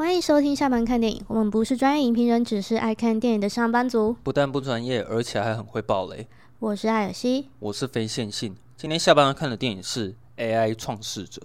[0.00, 1.22] 欢迎收听下班看电影。
[1.28, 4.16] 我们不是专业影评人，只是爱看电影的上班族。
[4.22, 6.26] 不但不专业，而且还很会爆雷。
[6.58, 8.56] 我是艾尔西，我是非线性。
[8.78, 11.42] 今天下班要看的电影是《AI 创世者》。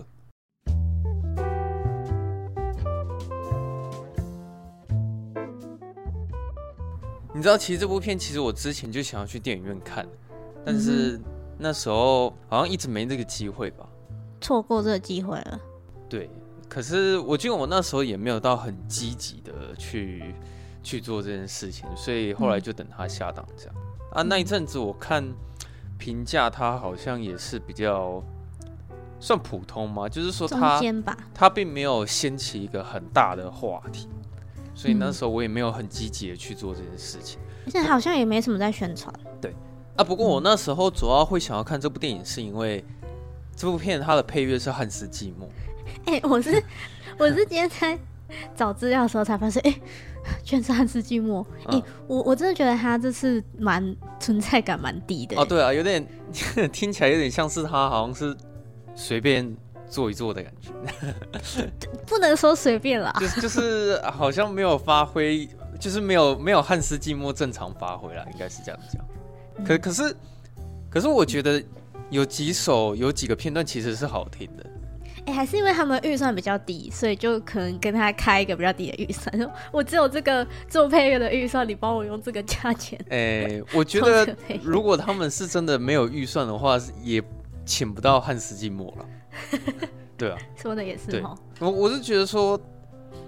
[7.34, 10.08] 你知道，其实这部片其实我之前就想要去电影院看，
[10.66, 11.20] 但是
[11.58, 13.86] 那时候好像一直没这个机会吧？
[14.40, 15.60] 错过这个机会了。
[16.08, 16.30] 对。
[16.76, 20.36] 可是我记得我那时候也没有到很积极的去
[20.84, 23.76] 去做这件事情，所以后来就等他下档这样。
[24.12, 25.24] 嗯、啊，那一阵子我看
[25.98, 28.22] 评价他好像也是比较
[29.22, 30.82] 算普通嘛，就是说他
[31.34, 34.10] 他并没有掀起一个很大的话题，
[34.74, 37.40] 所以那时候我也没有很积极的去做这件事情。
[37.68, 39.16] 现在好像也没什么在宣传。
[39.40, 39.56] 对
[39.96, 42.84] 啊，不过我那时候主要会想要看这部电影，是因为
[43.56, 45.48] 这部片它的配乐是汉斯季默。
[46.06, 46.64] 哎、欸，我是
[47.18, 47.98] 我是今天在
[48.56, 49.82] 找资料的时候才发现，哎、欸，
[50.44, 51.46] 居然是汉斯季默。
[51.68, 55.40] 哎、欸，我我真的觉得他这次蛮存在感蛮低的。
[55.40, 56.06] 哦，对啊，有点
[56.72, 58.36] 听起来有点像是他好像是
[58.96, 59.56] 随便
[59.88, 60.72] 做一做的感觉。
[62.08, 65.48] 不能说随便啦，就是就是好像没有发挥，
[65.80, 69.04] 就是没有没有汉斯季默正常发挥啦，应该是这样讲。
[69.66, 70.16] 可可是
[70.90, 71.64] 可是我觉得
[72.10, 74.66] 有几首有几个片段其实是好听的。
[75.26, 79.36] 哎、欸，还是因为他们预算比较低，所以就可能跟他开一个比较低的预算。
[79.40, 83.00] 说我只有这个做配乐的预算，你帮我用这个价钱。
[83.10, 87.24] 哎、欸，我觉 得如果他们是真的没有预算的话，也
[87.66, 89.06] 请不到汉斯季默了。
[90.16, 91.24] 对啊，说的也是。
[91.60, 92.60] 我我是觉得说，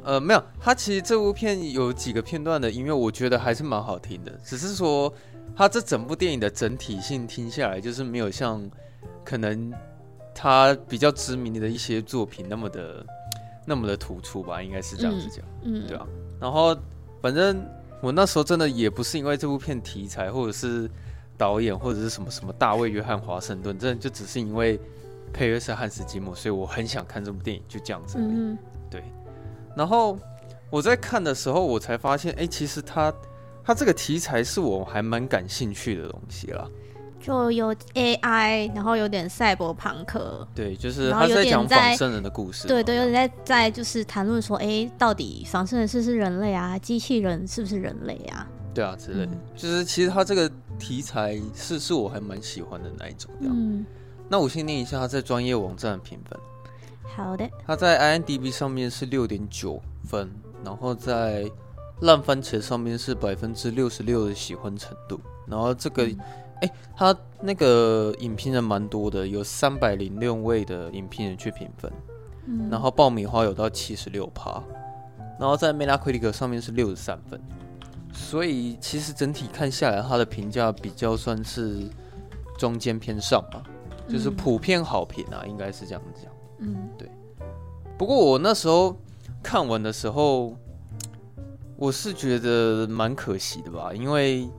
[0.03, 4.31] 呃，没有，他其实这部片有几个片段的音乐，我觉得还是蛮好听的。
[4.45, 5.12] 只是说，
[5.56, 8.62] 他这整部电影的整体性听下来，就是没有像
[9.25, 9.73] 可能。
[10.39, 13.03] 他比较知名的一些作品那么的
[13.66, 16.05] 那么的突出吧，应该是这样子讲，嗯，嗯对啊？
[16.39, 16.77] 然后
[17.19, 17.59] 反正
[18.02, 20.88] 我那时候真的也不是因为这部片题材，或者是
[21.35, 24.79] 导演，或者是什么什么大卫约翰华盛顿，真的就只是因为
[25.34, 28.19] 配乐是汉斯季默，所以我很想看这部电影，就这样子。
[28.19, 28.56] 嗯，
[28.91, 29.03] 对。
[29.75, 30.19] 然后
[30.69, 33.12] 我在看的时候，我才发现，哎、欸，其实他
[33.63, 36.69] 他这个题材是我还蛮感兴趣的东西啦。
[37.27, 46.79] 就有 AI，然后有点赛博朋克，对，就是他在讲仿生人的故事，对对，有点在在就是谈论说，哎，到底仿生人是不是人类啊？
[46.79, 48.47] 机器人是不是人类啊？
[48.73, 49.27] 对啊，之类
[49.57, 50.49] 就是其实他这个
[50.79, 53.29] 题材是是我还蛮喜欢的那一种。
[53.41, 53.85] 嗯，
[54.29, 56.39] 那我先念一下他在专业网站的评分。
[57.13, 60.31] 好的，他在 INDB 上面是六点九分，
[60.63, 61.44] 然后在
[61.99, 66.05] 烂番茄上面是百分之六十六的喜欢程度，然后这个。
[66.05, 66.17] 嗯
[66.62, 71.91] 哎，他那个影评人蛮多的，有三百零六位的影评人去评分，
[72.47, 74.63] 嗯，然后爆米花有到七十六趴，
[75.40, 77.40] 然后在 Metacritic 上面是六十三分，
[78.12, 81.88] 所以其实整体看下来，他的评价比较算是
[82.57, 83.62] 中间偏上吧，
[84.09, 86.31] 就是普遍好评啊，应该是这样子讲。
[86.57, 87.07] 嗯，对。
[88.00, 88.97] 不过我那时候
[89.44, 90.57] 看完的时候，
[91.75, 94.50] 我是觉得蛮可惜的吧，因为。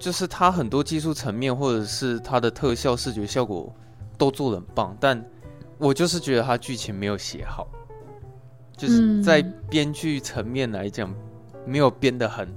[0.00, 3.72] 就是它很多技术层面，或者是它的特效、视觉效果
[4.16, 5.24] 都做的很棒，但
[5.78, 7.68] 我就是觉得它剧情没有写好，
[8.76, 11.14] 就是在编剧层面来讲
[11.66, 12.48] 没有编的很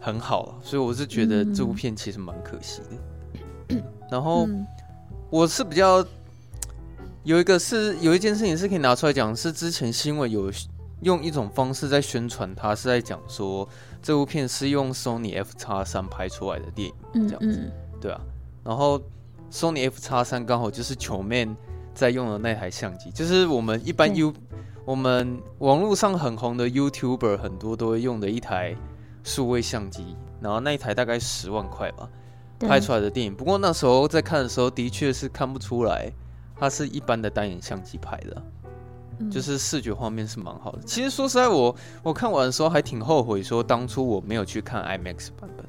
[0.00, 3.82] 很好，所以我是觉得这部片其实蛮可惜的。
[4.10, 4.48] 然后
[5.30, 6.04] 我是比较
[7.22, 10.52] 有一个是有一件事情是可以拿出来讲，是之前新闻有。
[11.00, 13.68] 用一种方式在宣传，他是在讲说
[14.02, 18.20] 这部片是用 Sony F 叉三拍出来的电影，这样子，对啊。
[18.64, 19.00] 然后
[19.50, 21.56] Sony F 叉三刚好就是球 man
[21.94, 24.32] 在用的那台相机，就是我们一般 U
[24.84, 28.74] 我们网络上很红的 YouTuber 很多都会用的一台
[29.22, 32.08] 数位相机，然后那一台大概十万块吧，
[32.58, 33.34] 拍出来的电影。
[33.34, 36.10] 不过那时候在看的时候，的确是看不出来
[36.56, 38.42] 它是一般的单眼相机拍的。
[39.30, 40.78] 就是视觉画面是蛮好的。
[40.86, 45.66] 其实说实在我，我我看完的时候还挺后悔，说当初我没有去看 IMAX 版本。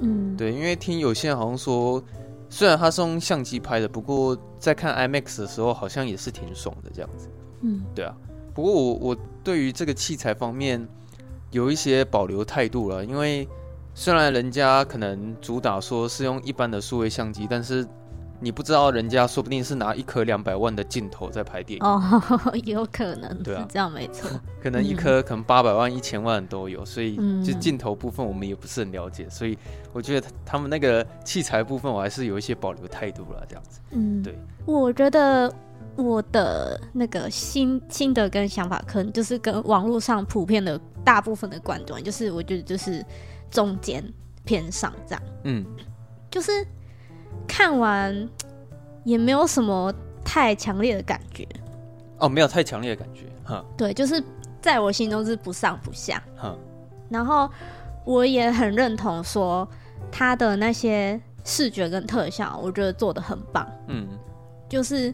[0.00, 2.02] 嗯，对，因为听有些人好像说，
[2.48, 7.28] 虽然他是用相机拍的，不过在看 IMAX 的时候好像也是挺爽的这样子。
[7.62, 8.14] 嗯，对啊。
[8.54, 10.86] 不过我我对于这个器材方面
[11.50, 13.48] 有一些保留态度了，因为
[13.94, 17.86] 虽然人家可能主打说是用一般的数位相机，但是。
[18.40, 21.84] 你不知道人家说不定是拿一颗两百万的镜头在拍电影。
[21.84, 22.22] 哦，
[22.64, 24.28] 有可能，对啊，这样没错，
[24.62, 29.58] 可能一颗可能八百万、一千万都有，所以就镜头部分我们也不是很了解，所以
[29.92, 33.80] 我觉得他们那个器材部分我还是有一些保留态度了，这样子。
[33.90, 35.52] 嗯，对，我觉得
[35.96, 43.04] 我的那个心心得跟想法，可能就是跟网络上普遍的大部分的观众，就是我觉得就是
[43.50, 44.04] 中间
[44.44, 45.22] 偏上这样。
[45.44, 45.64] 嗯，
[46.30, 46.52] 就是
[47.48, 48.28] 看完
[49.02, 49.92] 也没有什么
[50.24, 51.44] 太强烈的感觉。
[52.18, 53.22] 哦，没有太强烈的感觉。
[53.42, 54.22] 哈，对，就是
[54.60, 56.22] 在我心中是不上不下。
[56.36, 56.54] 哈，
[57.08, 57.50] 然后
[58.04, 59.66] 我也很认同说
[60.12, 61.20] 他的那些。
[61.44, 63.66] 视觉跟特效，我觉得做的很棒。
[63.86, 64.06] 嗯，
[64.68, 65.08] 就是，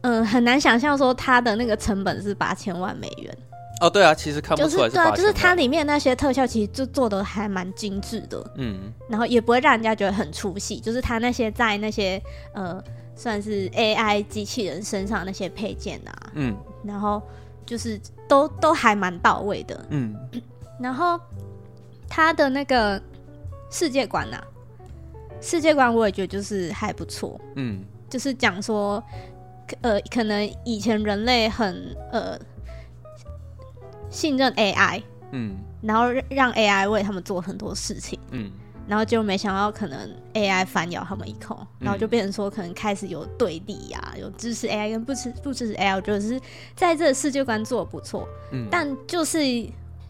[0.00, 3.38] 嗯、呃，很难想象说他的那个成本是八千万美元。
[3.80, 4.90] 哦，对啊，其实看不出来是。
[4.90, 8.52] 就是对啊，就是它里面那些特效其实就做的还蛮精致的。
[8.56, 10.78] 嗯，然后也不会让人家觉得很出戏。
[10.78, 12.22] 就是它那些在那些
[12.52, 12.82] 呃，
[13.16, 17.22] 算是 AI 机器人身上那些配件啊，嗯，然后
[17.64, 17.98] 就是
[18.28, 19.84] 都都还蛮到位的。
[19.88, 20.14] 嗯，
[20.78, 21.18] 然后
[22.08, 23.00] 它的那个
[23.70, 24.44] 世界观啊。
[25.42, 29.02] 世界观我也觉得就是还不错，嗯，就是讲说，
[29.80, 32.38] 呃，可能以前人类很呃
[34.10, 35.02] 信任 AI，
[35.32, 38.50] 嗯，然后让 AI 为他们做很多事情，嗯，
[38.86, 46.40] 然后就没想到可能 AI 反咬他们一口，然后就变成说可能开始有对立呀、啊，有支持 AI 跟不支不支持 AI，我觉得是
[46.74, 49.38] 在这个世界观做的不错，嗯，但就是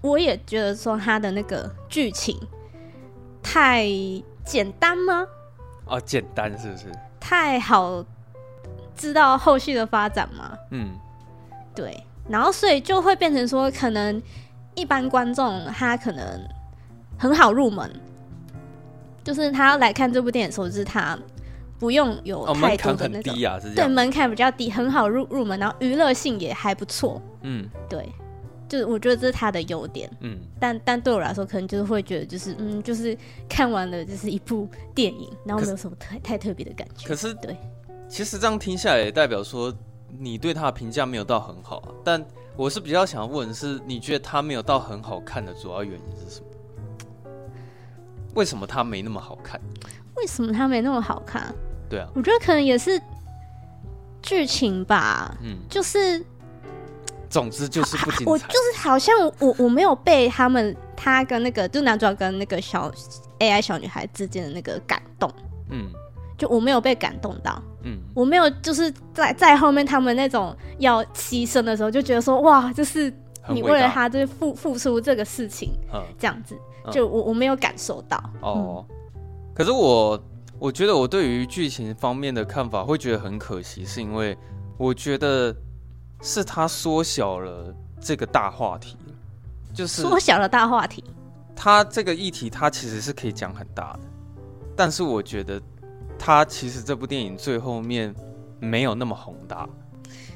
[0.01, 2.39] 我也觉得说他的那个剧情
[3.43, 3.87] 太。
[4.43, 5.25] 简单吗？
[5.85, 6.87] 哦，简单是不是？
[7.21, 8.05] 太好
[8.97, 10.59] 知道后续的发展吗？
[10.73, 10.99] 嗯，
[11.73, 12.03] 对。
[12.31, 14.23] 然后所以就会变成说，可能
[14.75, 16.25] 一般观众他可能
[17.19, 17.91] 很好入门，
[19.25, 21.19] 就是他要来看这部电影的时候，就是他
[21.79, 23.33] 不用有太多的那个。
[23.75, 27.21] 对，门槛比较低，很好入入门，然后娱乐性也还不错。
[27.43, 28.09] 嗯，对。
[28.69, 33.19] 就是我觉得这是他的优点，嗯，但但对我来说，可能就是会觉得就是嗯，就是
[33.49, 37.09] 看完了就是一部电影，然后没有什么太太特别的感觉。
[37.09, 37.57] 可是对，
[38.09, 39.77] 其实这样听下来也代表说
[40.19, 41.89] 你对他的评价没有到很好啊。
[42.05, 42.25] 但
[42.57, 46.47] 我是比较想问的是，你觉得他没有到很好看的主要原因是什么？
[48.35, 49.61] 为什么他没那么好看？
[50.17, 51.55] 为什么他没那么好看？
[51.89, 53.01] 对啊，我觉得可能也是
[54.23, 56.25] 剧情吧，嗯，就是。
[57.29, 58.25] 总之就是不精彩。
[58.25, 62.91] 我就是好像我我没有被他们他跟那个就男主角跟那个小
[63.39, 65.33] AI 小女孩之间的那个感动，
[65.69, 65.93] 嗯，
[66.37, 73.13] 就我没有被感动到，嗯，我没有就是在在后面他们那种要牺牲的时候就觉得说哇，就是
[73.49, 75.73] 你为了他就是付付出这个事情，
[76.19, 76.57] 这样子，
[76.91, 78.23] 就我我没有感受到。
[78.41, 78.85] 哦，
[79.55, 80.23] 可是我
[80.59, 84.37] 我觉得我对于剧情方面的看法会觉得很可惜，是因为
[84.77, 85.55] 我觉得。
[86.23, 88.95] 是他缩小了这个大话题，
[89.73, 91.03] 就是缩小了大话题。
[91.57, 94.01] 他这个议题，他其实是可以讲很大的，
[94.77, 95.59] 但是我觉得
[96.21, 98.15] 他其实这部电影最后面
[98.61, 99.67] 没有那么宏大。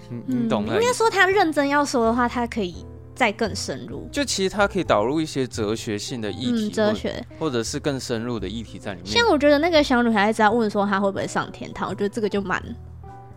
[0.09, 0.75] 你你懂吗？
[0.75, 2.85] 应该说他认真要说的话，他可以
[3.15, 4.09] 再更深入。
[4.11, 9.07] 就其实他可以导入一些哲学性的议题，嗯、哲学或者是更深入的议题在里面。
[9.07, 12.61] 像我觉得那个小女孩子要问说她会不会上天堂，我觉得这个就蛮。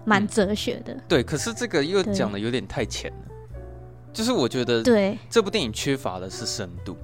[0.09, 3.27] 蛮哲学的，对，可是这个又讲的有点太浅了，
[4.13, 6.95] 就是我觉得，对这部电影缺乏的是深度。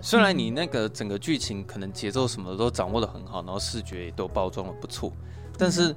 [0.00, 5.12] 虽然你那个整个剧情可能节奏什么的都掌握的很好，然后视觉也都包装的不错，
[5.58, 5.94] 但是，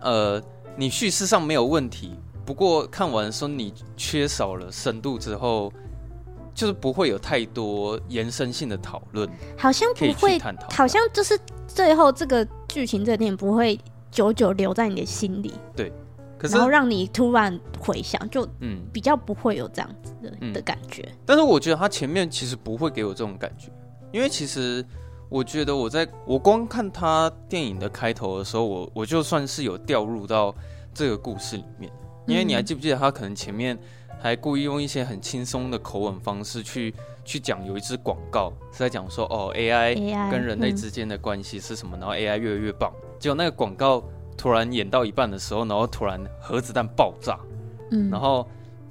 [0.00, 0.42] 呃，
[0.76, 2.14] 你叙事上没有问题，
[2.44, 5.72] 不过看完说你缺少了深度之后，
[6.54, 13.78] 就是不会有太多延伸性的讨论，好像不会探讨，好像就是最后这个剧情这点不会。
[14.12, 15.90] 久久留在你的心里，对，
[16.42, 21.08] 可是然后让你突然回想，就嗯，比较不会有这样子的、嗯、的感觉。
[21.24, 23.70] 但是我觉得他前面其实不会给我这种感觉，
[24.10, 24.84] 因为其实
[25.28, 30.52] 我觉得我在我光看他电影的开头的时候，我我就算是有掉入到
[30.92, 31.92] 这个故事里面。
[32.26, 33.78] 因为你还记不记得他可能前面
[34.20, 36.92] 还故意用一些很轻松的口吻方式去
[37.24, 42.92] 去讲，有一支广告是在讲说哦，AI 跟人类之间的关系是什么，嗯、然后 AI 越来越棒。
[43.18, 44.02] 结果那个广告
[44.36, 47.38] 突然演到一半的时候，然后突然核子弹爆炸，
[47.90, 48.48] 嗯，然后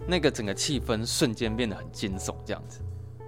[0.07, 2.79] 那个整个气氛瞬间变得很惊悚，这样子。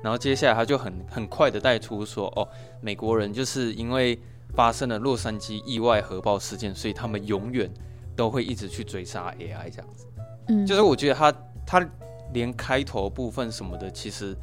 [0.02, 2.48] 然后接下来他就很很快的带出说，哦，
[2.82, 4.20] 美国人就是因为
[4.54, 7.72] 发生了洛杉矶意外核爆事件，所以他们永远
[8.16, 10.06] 都会一直去追杀 AI 这样子。
[10.50, 11.34] 嗯，就是我觉得他
[11.66, 11.90] 他
[12.34, 14.36] 连开头部分什么的，其实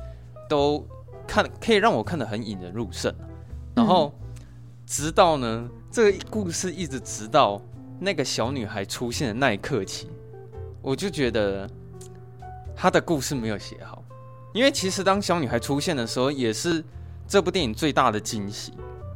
[0.48, 0.82] 都
[1.26, 3.14] 看可以让我看得很引人入胜。
[3.74, 4.12] 然后
[4.90, 5.70] 直到呢。
[5.92, 7.60] 这个故事一直直到
[7.98, 10.08] 那个小女孩出现的那一刻起，
[10.80, 11.68] 我就觉得
[12.76, 14.04] 她的故事没有写好。
[14.52, 16.84] 因为其实当小女孩出现的时候，也是
[17.26, 18.72] 这部电影最大的惊喜。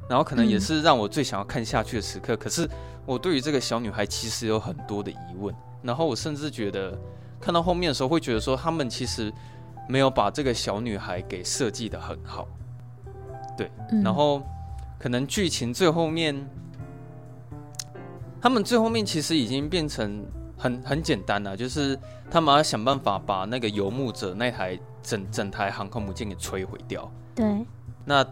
[0.08, 2.34] 然后可能也是让我最想要看下去的时刻。
[2.34, 2.68] 嗯、可是
[3.06, 6.96] 我对于这个小女孩其实有很多的疑问，然后我甚至觉得
[7.40, 9.32] 看到后面的时候会觉得说，他们其实
[9.88, 12.48] 没有把这个小女孩给设计的很好。
[13.56, 14.42] 对，嗯、然后
[15.04, 16.34] 可能剧情最后面，
[18.40, 20.24] 他们最后面其实已经变成
[20.56, 21.94] 很很简单了，就是
[22.30, 27.12] 他们要想办法把那个游牧者那台整整台航空母舰给摧毁掉。
[27.34, 27.66] 对，
[28.06, 28.26] 那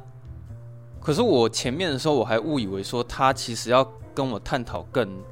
[0.99, 5.23] 可是我前面的时候我还误以为说他其实要跟我探讨更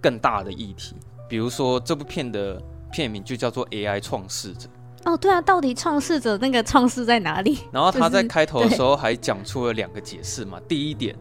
[0.00, 0.94] 更大的议题，
[1.28, 4.68] 比如说这部片的片名就叫做 AI 创世者。
[5.04, 7.58] 哦，对啊，到底创世者那个创世在哪里？
[7.70, 10.58] 然后他在开头的时候还讲出了两个解释嘛。
[10.66, 11.14] 第一点，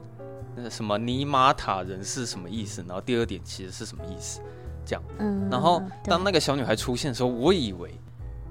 [0.56, 2.84] 那什么尼玛塔人是什么意思？
[2.88, 4.40] 然后第二点其实是什么意思？
[4.86, 5.04] 这样。
[5.20, 5.50] 嗯。
[5.52, 7.94] 然后当那个小女孩出现的时候，我以为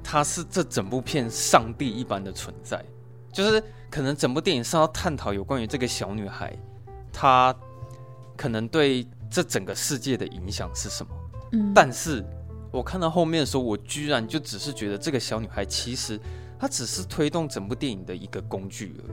[0.05, 2.85] 她是这整部片上帝一般的存在，
[3.33, 6.55] 就是可能整部电影是要探讨有关于这个小女孩，
[7.11, 7.55] 她
[8.37, 11.13] 可能对这整个世界的影响是什么。
[11.53, 11.73] 嗯。
[11.75, 12.23] 但是。
[12.73, 16.19] 我看到后面的时候，我居然就只是觉得这个小女孩其实
[16.59, 19.13] 她只是推动整部电影的一个工具而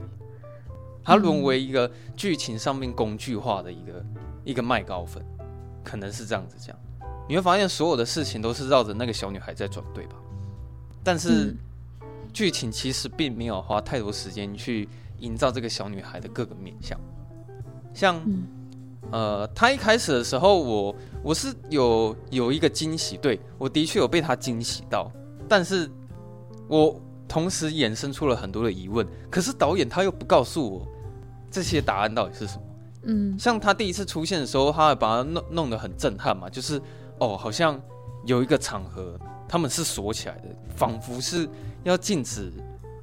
[1.04, 4.04] 她沦为一个剧情上面工具化的一个
[4.46, 5.22] 一个麦高粉，
[5.84, 6.74] 可能是这样子讲。
[7.28, 10.16] 你会发现所有的事情都是绕着那个小女孩在转，对吧？
[11.04, 11.54] 但是
[12.32, 14.88] 剧情其实并没有花太多时间去
[15.18, 16.98] 营造这个小女孩的各个面相，
[17.92, 18.20] 像。
[19.12, 25.08] 呃，他一开始的时候我，我我是有有一个惊喜，对，我的确有被他惊喜到，
[25.48, 25.88] 但是
[26.66, 29.06] 我同时衍生出了很多的疑问。
[29.30, 30.88] 可是导演他又不告诉我
[31.50, 32.62] 这些答案到底是什么。
[33.02, 36.82] 嗯，像他第一次出现的时候，他还把它弄弄得很震撼嘛，就是
[37.18, 37.80] 哦，好像
[38.26, 39.16] 有一个场合
[39.48, 41.48] 他们是锁起来的，仿佛是
[41.84, 42.52] 要禁止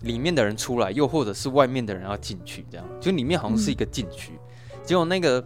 [0.01, 5.41] 里面的人出来，又或者是外面的人要进去，这样就里面好像是一个禁区，嗯、结果那个。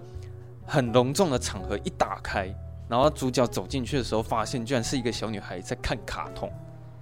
[0.71, 2.47] 很隆重的场合一打开，
[2.87, 6.49] 然后主角走进去的时候，发现居然是一个小女孩在看卡通。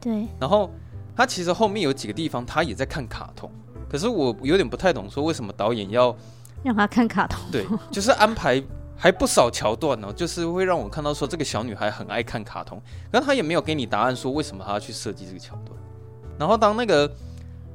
[0.01, 0.71] 对，然后
[1.15, 3.51] 他其实后面有几个地方他也在看卡通，
[3.87, 6.15] 可是我有点不太懂，说为什么导演要
[6.63, 7.39] 让他看卡通？
[7.51, 8.59] 对，就是安排
[8.97, 15.77] 还不少桥段呢，就是会让我看到说这个小女孩很爱看卡通，但他也没有给你答案，说为什么他要去设计这个桥段。
[16.39, 17.07] 然后当那个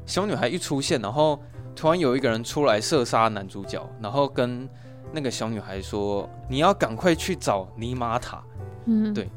[0.06, 1.40] 小女孩一出现，然后
[1.76, 4.68] 突然有一个人出来射杀男主角，然后跟。
[5.14, 8.42] 那个小女孩说：“你要赶快去找尼玛塔。”
[8.86, 9.30] 嗯，对，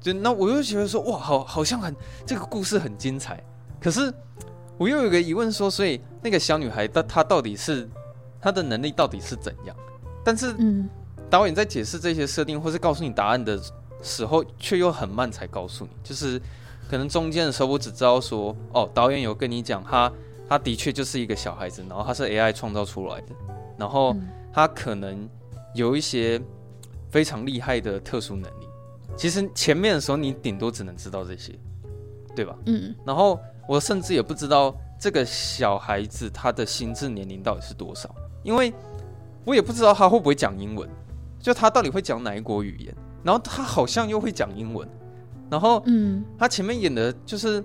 [0.00, 1.94] 就那我又觉得说：“哇，好，好像很
[2.26, 3.40] 这个故事很精彩。”
[3.78, 4.12] 可是
[4.76, 7.88] 我又有个疑问说：“所以那个小女孩她她到底是
[8.40, 9.76] 她的能力到底是怎样？”
[10.24, 10.88] 但是，嗯，
[11.30, 13.60] 导演在解释这些设定或是告诉你答案的
[14.02, 15.90] 时候，却又很慢才告诉你。
[16.02, 16.40] 就是
[16.90, 20.10] 可能中间的时候，我只知道说：“哦，导演有跟你讲，他
[20.48, 23.28] 他的确就是一个小孩子，然后他是 AI 创造出来的，
[23.76, 24.16] 然后。”
[24.58, 25.28] 他可能
[25.72, 26.42] 有一些
[27.10, 28.66] 非常厉害的特殊能力，
[29.16, 31.56] 其实前面的时候你顶多只能知道这些，
[32.34, 32.56] 对吧？
[32.66, 32.92] 嗯。
[33.06, 33.38] 然后
[33.68, 38.12] 我甚至也不知道这个小孩子他的心智年龄到底是多少，
[38.42, 38.74] 因为
[39.44, 40.90] 我也不知道他会不会讲英文，
[41.38, 42.92] 就他到底会讲哪一国语言。
[43.22, 44.88] 然后他好像又会讲英文，
[45.48, 47.62] 然后嗯，他前面演的就是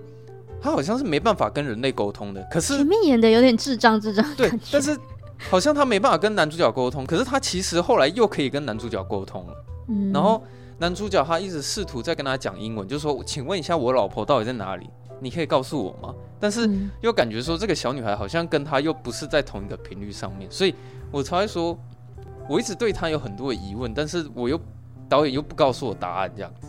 [0.60, 4.96] 他好像是没办法跟人类沟通的，可是前面演的有点智障智障，对，但是。
[5.38, 9.64] 好像他没办法跟男主角沟通，可是他其实后来又可以跟男主角沟通了。
[9.88, 10.42] 嗯，然后
[10.78, 14.88] 男主角他一直试图在跟他讲英文，就说：“请问一下，我老婆到底在哪里？
[15.20, 16.68] 你可以告诉我吗？”但是
[17.00, 20.74] 又感觉说这个小女孩好像跟他又不是在同一个频率上面，所以
[21.10, 21.78] 我才会说，
[22.48, 24.60] 我一直对他有很多的疑问，但是我又
[25.08, 26.68] 导演又不告诉我答案这样子，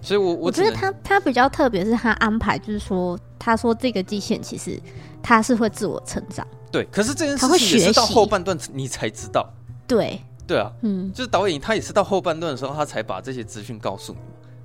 [0.00, 4.80] 所以我我，我觉得他他比较特别，是他安排就是说，他说这个机器人其实
[5.22, 6.46] 他是会自我成长。
[6.74, 9.48] 对，可是这件事情也是到后半段你才知道。
[9.86, 14.18] 对，对啊，嗯，就是导演他也是到后半段的时候，他才把这些资讯告诉你。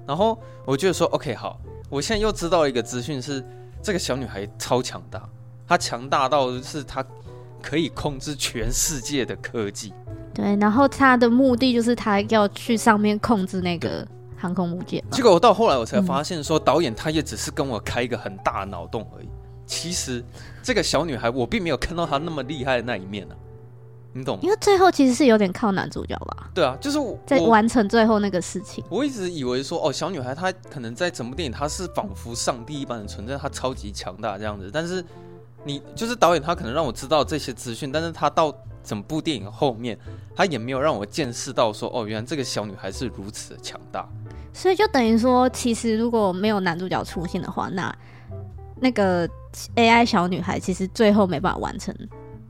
[0.08, 0.36] 然后
[0.66, 3.46] 我觉得说，OK，好，我现在又知道一个资讯是，
[3.84, 5.22] 这个小女孩超强大，
[5.68, 7.06] 她强大到是她
[7.62, 9.94] 可以控制全世界的科技。
[10.34, 14.04] 对，然后她的目的就是她要去上面控制那个
[14.36, 15.04] 航空母舰。
[15.12, 19.30] 结果我到后来我才发现说，导演他也只是跟我开一个很大的脑洞而已。
[19.70, 20.24] 其实
[20.64, 23.38] 这个小女孩，我并没有看到她那么厉害的那一面呢、啊，
[24.14, 24.42] 你懂吗？
[24.44, 26.50] 因为最后其实是有点靠男主角吧？
[26.56, 28.84] 对啊，就是我在完成最后那个事情。
[28.90, 34.72] 我一直以为说，哦，小女孩她可能在整部电影她是仿佛上帝一般的存在，她超级强大这样子。
[34.74, 35.06] 但是
[35.64, 38.52] 你就是导演，他可能让我知道这些资讯，但是他到
[38.84, 39.96] 整部电影后面，
[40.36, 44.08] 他也没有让我见识到说，哦，原来这个小女孩是如此的强大。
[44.52, 47.96] 所以就等于说，其实如果没有男主角出现的话，那
[48.82, 49.30] 那个。
[49.76, 51.94] AI 小女孩其实最后没办法完成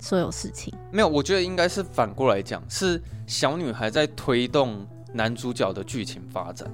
[0.02, 0.72] 所有事情。
[0.92, 6.70] 没有，我觉得应该是反过来讲，是小女孩在推动男主角的剧情发展，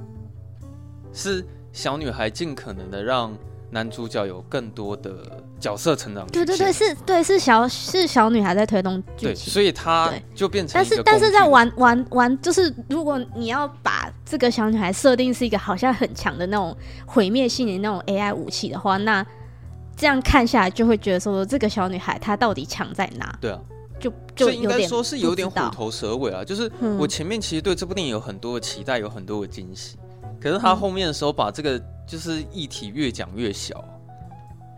[1.14, 3.38] 是小女孩尽可能的让
[3.70, 6.26] 男主角有更多的角色成长。
[6.30, 10.74] 对对对，是，对是小是小女孩在推动剧情，所以她就变成。
[10.74, 19.24] 但是但是在玩玩玩，就是如果你要把这个小女孩设定是一个好像很强的那种毁灭性的那种 AI 武器的话，那
[19.96, 23.38] 这样看下来就会觉得说，这个小女孩她到底强在哪？
[23.42, 23.60] 对啊。
[23.98, 29.98] 就就应该说是有点虎头蛇尾啊，就是我前面其实对这部电影有很多的期待，有很多的惊喜，
[30.40, 33.84] 可是他后面的时候把这个就是议题越讲越小，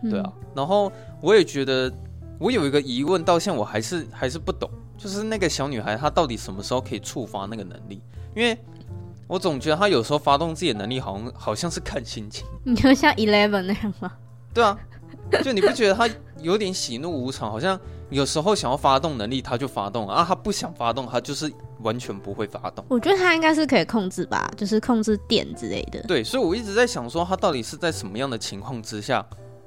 [0.03, 1.91] 对啊，然后我也觉得
[2.39, 4.69] 我有一个疑问，到现在我还是还是不懂，
[4.99, 7.99] 就是那个小女孩她到底什么时候可以触发那个能力？
[8.35, 8.55] 因为
[9.25, 14.13] 我总觉得她有时候发动自己的能力，好像好像是看心情，你就像 Eleven 那样吗？
[14.53, 14.77] 对啊，
[15.43, 16.09] 就你不觉得他
[16.41, 17.79] 有点喜怒无常，好像？
[18.09, 22.85] 有时候想要发动能力，他就发动啊；他不想发动，他就是完全不会发动。
[22.87, 26.01] 我觉得他应该是可以控制吧，就是控制电之类的。
[26.03, 29.25] 对，所以我一直在想说，他到底是在什么样的情况之下，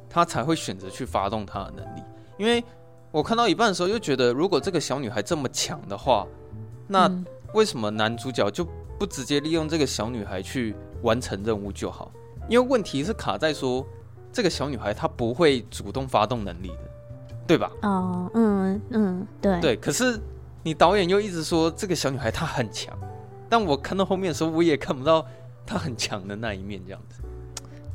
[0.09, 2.03] 他才会选择去发动他的能力？
[2.39, 2.65] 因为
[3.11, 6.27] 我看到一半的时候，又觉得如果这个小女孩这么强的话，
[6.89, 7.13] 那
[7.53, 8.67] 为什么男主角就
[8.99, 12.11] 不直接利用这个小女孩去完成任务就好？
[12.49, 13.87] 因为问题是卡在说，
[14.33, 16.91] 这个小女孩她不会主动发动能力的。
[17.47, 17.69] 对吧？
[17.83, 19.77] 哦，嗯嗯，对对。
[19.77, 20.21] 可是
[20.63, 22.97] 你导演又一直说这个小女孩她很强，
[23.49, 25.27] 但我看到后面的时候，我也看不到
[25.67, 27.21] 她很强的那一面，这样子。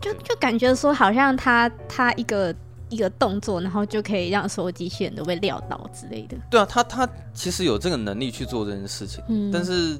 [0.01, 2.53] 就就感觉说，好像她她一个
[2.89, 6.35] 一个动作，然后就可以让所有机器人都被撂倒之类的。
[6.51, 9.97] 对啊，她她其实有这个能力去做这件事情，嗯，但是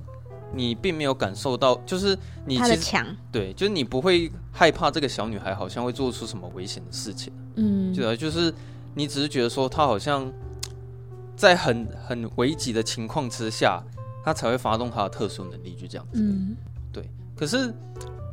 [0.55, 8.53] 你并没有感受到，就是你她的强，对，就是你不会害怕这个小女孩好像会做出什么危险的事情，嗯，对啊，就是。
[8.97, 10.31] 你只是觉得说她好像
[11.35, 13.83] 在很很危急的情况之下，
[14.24, 16.21] 她才会发动她的特殊能力，就这样子。
[16.21, 16.55] 嗯，
[16.93, 17.03] 对。
[17.35, 17.74] 可是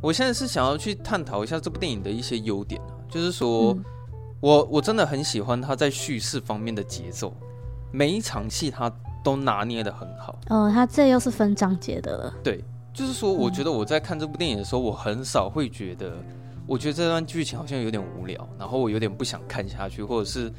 [0.00, 3.76] 我现在是想要去探讨一下这部电影的一些优点啊，就是说
[4.38, 7.34] 我我真的很喜欢他在叙事方面的节奏，
[7.90, 8.88] 每一场戏他
[9.22, 10.38] 都拿捏的很好。
[10.48, 12.34] 哦，他这又是分章节的了。
[12.42, 16.12] 对，就是说，我觉得我在看这部电影的时候，我很少会觉得。
[16.64, 20.50] 我觉得这段剧情好像有点无聊，然后我有点不想看下去，或者是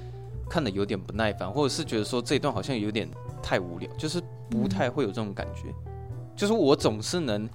[0.50, 3.10] 看的有点不耐烦，或者是觉得说这一段好像有点
[3.42, 5.70] 太无聊，就是不太会有这种感觉。
[5.70, 7.50] 嗯、就是我总是能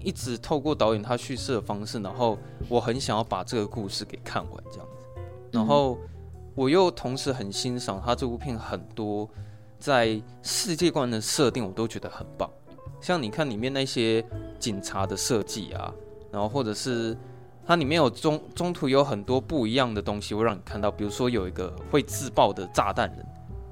[0.00, 2.36] 一直透过导演他叙事的方式，然后
[2.68, 5.20] 我很想要把这个故事给看完这样子。
[5.52, 5.96] 然后
[6.56, 9.30] 我又同时很欣赏他这部片很多
[9.82, 12.48] 在世界观的设定，我都觉得很棒。
[13.00, 14.24] 像你看里面那些
[14.58, 15.92] 警察的设计啊，
[16.30, 17.16] 然后或者是。
[17.64, 23.24] 它里面有中中途有很多不一样的东西会让你看到，比如说有一个会自爆的炸弹人，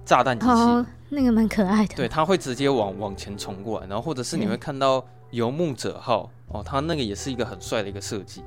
[0.05, 1.97] 炸弹机器，oh, 那个蛮可爱的。
[1.97, 8.45] 对，它会直接往往前冲过来，然后或者是你会看到游牧者号哦，它那个也是一个很帅的一个设计。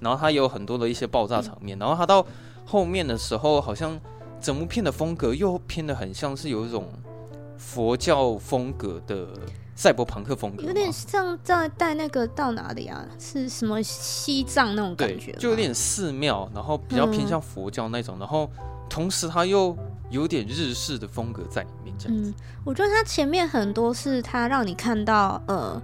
[0.00, 2.24] 然后它有很多的一些爆炸场面，然后它到
[2.66, 3.98] 后面的时候，好像
[4.44, 6.86] 整部片的风格又偏的很像是有一种
[7.56, 9.26] 佛教风格的。
[9.76, 13.04] 赛博朋克风格，有点像在带那个到哪里啊？
[13.18, 15.32] 是什么西藏那种感觉？
[15.32, 18.48] 就有点寺庙，然后比较偏向佛教那种，嗯、然后
[18.88, 19.76] 同时它又
[20.10, 21.92] 有点日式的风格在里面。
[21.98, 25.82] 这样子，嗯，我觉得它前面很多是它让你看到，呃，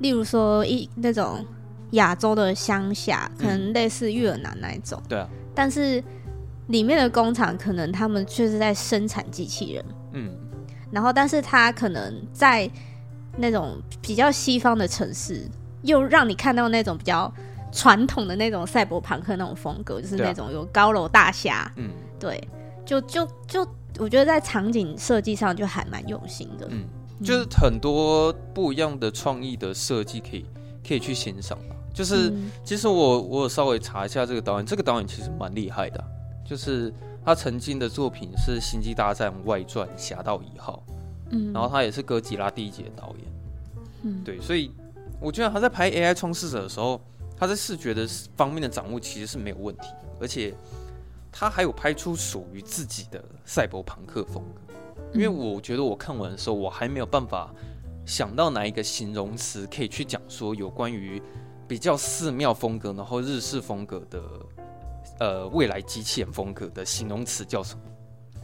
[0.00, 1.46] 例如说一那种
[1.92, 5.28] 亚洲的乡下，可能类似越南那一种，对啊。
[5.54, 6.02] 但是
[6.70, 10.34] 里面的工厂可能他们就是在生产机器人，嗯。
[10.90, 12.68] 然后，但是他可能在
[13.36, 15.48] 那种比较西方的城市，
[15.82, 17.32] 又让你看到那种比较
[17.70, 21.72] 传统的那种赛博朋克那种风格，就是那种有高楼大厦。
[21.76, 22.42] 嗯，对，
[22.84, 23.64] 就就就，
[23.98, 26.66] 我觉得在场景设计上就还蛮用心的。
[26.70, 26.84] 嗯，
[27.22, 30.44] 就是很多不一样的创意的设计，可以
[30.86, 31.56] 可以去欣赏。
[31.94, 32.32] 就是
[32.64, 36.04] 其实我我有稍微查一下这个导演，这个导演其实蛮厉害的，
[36.50, 36.92] 就是
[37.24, 40.82] 他曾经的作品是《星际大战外传：侠盗一号》。
[41.30, 43.32] 嗯，然后他也是哥吉拉第一集的导演，
[44.02, 44.72] 嗯，对，所以
[45.20, 47.00] 我觉得他在拍 AI 创世者的时候，
[47.36, 48.04] 他在视觉的
[48.36, 49.86] 方面的掌握其实是没有问题，
[50.20, 50.52] 而且
[51.30, 54.74] 他还有拍出属于自己的赛博朋克风格。
[55.14, 57.54] 因为我觉得我看完的时候，我还没有办法
[58.04, 61.22] 想到哪一个形容词可以去讲说有关于
[61.68, 64.20] 比较寺庙风格，然后日式风格的
[65.20, 67.80] 呃未来机器人风格的形容词叫什么。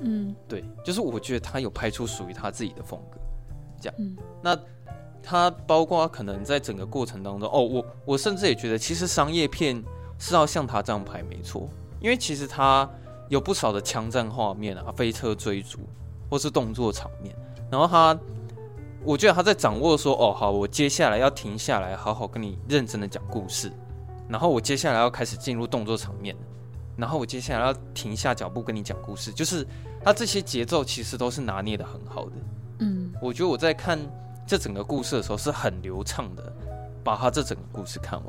[0.02, 3.18] 嗯，对，就是我觉得他有拍出属于他自己的风格，
[3.80, 3.94] 这样。
[3.98, 4.56] 嗯，那
[5.22, 9.82] 他包括可能在整个过程当中，哦，我我甚至也觉得，其实商业片
[10.18, 12.88] 是要像他这样拍没错，因为其实他
[13.28, 15.78] 有不少的枪战画面啊，飞车追逐，
[16.30, 17.34] 或是动作场面，
[17.70, 18.16] 然后他，
[19.02, 23.72] 我觉得他在掌握说，哦，好，我接下来要停下来，好好跟你认真的讲故事，
[24.28, 26.36] 然后我接下来要开始进入动作场面，
[26.96, 29.66] 然后我接下来要停下脚步跟你讲故事，就是
[30.02, 32.32] 他这些节奏其实都是拿捏的很好的。
[32.80, 33.98] 嗯，我觉得我在看
[34.46, 36.52] 这整个故事的时候是很流畅的，
[37.02, 38.28] 把他这整个故事看完，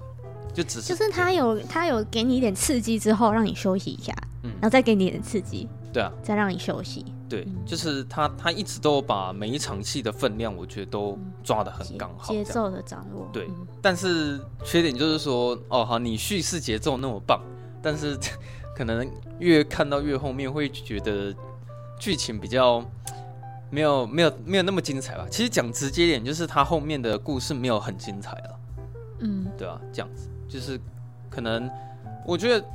[0.53, 17.41] 就只是就是他有他有给你一点刺激之后，让你休息一下，嗯，然后再给你一点刺激，对啊，再让你休息，对，嗯、就是他他一直都把每一场戏的分量，我觉得都抓的很刚好，节奏的掌握，对，嗯、但是缺点就是说，哦，好，你叙事节奏那么棒，
[17.81, 18.17] 但是
[18.77, 19.09] 可能
[19.39, 21.33] 越看到越后面会觉得
[21.99, 22.85] 剧情比较。
[23.69, 25.27] 没有没有没有那么精彩吧？
[25.29, 28.59] 其实讲直接点，就是他后面的故事没有很精彩了。
[29.19, 30.79] 嗯，对啊，这样子就是
[31.29, 31.69] 可能
[32.25, 32.65] 我觉得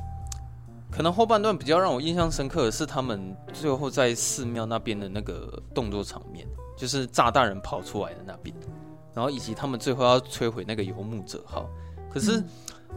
[0.91, 8.55] 可能后半段比较让我印象深刻的是他们最后在寺庙那边的那个动作场面，就是炸弹人跑出来的那边，
[9.15, 11.67] 然后以及他们最后要摧毁那个游牧者号。
[12.07, 12.43] 可是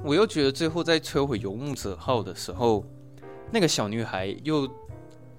[0.05, 2.85] 我又觉得最后在摧毁游牧者号的时候，
[3.51, 4.67] 那个小女孩又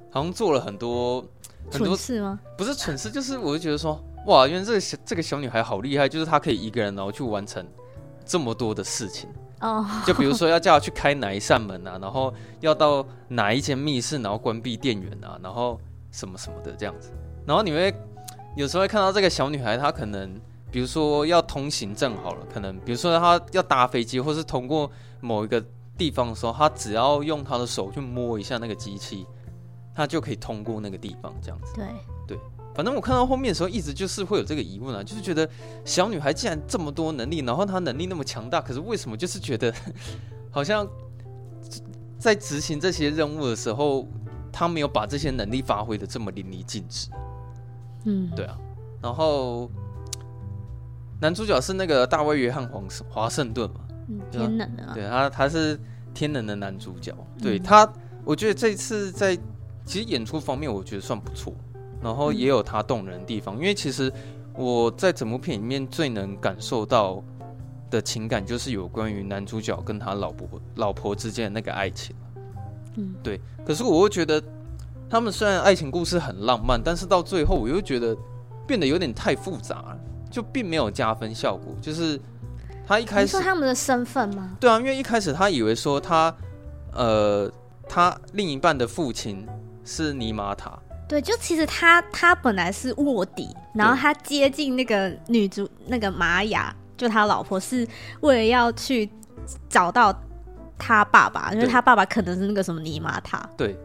[0.10, 1.26] 好像做了很多。
[1.70, 2.39] 很多蠢事吗？
[2.58, 7.67] 不是蠢事，就是我就觉得说，哇，原来这个小这个小女孩好厉害，就是她可以一个人然后去完成
[8.26, 9.80] 这么多的事情哦。
[9.80, 10.06] Oh.
[10.06, 15.78] 就比如说要叫她去开哪一扇门啊，然后要到哪一间密室，然后关闭电源啊，然后
[16.10, 17.12] 什么什么的这样子。
[17.46, 17.93] 然后你会
[18.56, 20.34] 有时候会看到这个小女孩，她可能
[20.72, 24.89] 比如说要通行证好了，可能比如说她要搭飞机，或是通过
[25.20, 25.62] 某一个
[25.97, 29.25] 地方的时候，他只要用他的手去摸一下那个机器。
[29.95, 31.73] 他就可以通过那个地方，这样子。
[31.73, 31.86] 对
[32.27, 32.39] 对，
[32.75, 35.49] 反正我看到后面的时候，一直就是会有这个疑问啊，就是觉得
[35.83, 39.73] 小女孩既然这么多能力，然后她能力那么强大，可是为什么就是觉得
[40.51, 40.88] 好像
[42.19, 44.07] 在执行这些任务的时候，
[44.51, 47.10] 她没有把这些能力发挥的这么淋漓尽致？
[48.05, 48.55] 嗯，对啊。
[49.01, 49.67] 然后
[51.19, 55.80] 男主角是那个大卫·约翰·华华盛顿嘛，嗯，天冷的啊，对他，他是
[56.13, 57.13] 天冷的男主角。
[57.41, 57.88] 对他，
[58.24, 59.38] 我觉得这次在。
[59.86, 61.54] 其实演出方面我觉得算不错，
[62.02, 63.56] 然后也有他动人的地方。
[63.56, 64.12] 因为其实
[64.54, 67.24] 我在整部片里面最能感受到
[67.89, 72.13] 的情感，就是有关于男主角跟他老婆老婆之间的那个爱情。
[72.98, 73.39] 嗯，对。
[73.65, 74.43] 可是我又觉得
[75.10, 78.13] 他们虽然爱情故事很浪漫，但是到最后我又觉得
[78.67, 81.74] 变得有点太复杂了，就并没有加分效果。
[81.82, 82.20] 就是
[82.88, 84.56] 他一开始你说他们的身份吗？
[84.60, 86.34] 对啊，因为一开始他以为说他
[86.93, 87.52] 呃
[87.88, 89.45] 他另一半的父亲。
[89.89, 97.88] 是尼玛塔，对，就其实他他本来是卧底，然后他接近那个女主那个玛雅，就他老婆，是
[98.19, 99.10] 为了要去
[99.69, 100.13] 找到
[100.78, 103.50] 他爸爸，因为他爸爸可能是那个什么尼玛塔。
[103.56, 103.80] 对，对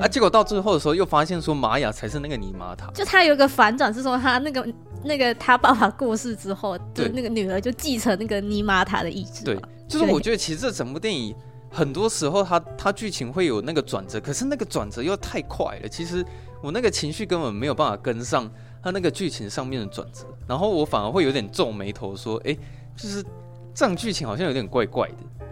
[0.00, 2.90] 啊，结果到最后的时候又发现说玛雅才是那个尼玛塔。
[2.92, 4.66] 就他有一个反转是说他那个
[5.04, 9.44] 那个他爸爸过世之后，就那个女儿就继承那个尼玛塔的意志。
[9.44, 11.34] 对，就是我觉得其实这整部电影。
[11.74, 15.88] 很多时候他，他他剧情会有那个转折，可是那个转折又太快了。
[15.88, 16.22] 其实
[16.62, 18.46] 我那个情绪根本没有办法跟上
[18.82, 22.58] 他那个剧情上面的转折，然后我反而会有点皱眉头，说：“哎、欸，
[22.94, 23.24] 就是
[23.72, 25.46] 这样剧情好像有点怪怪的。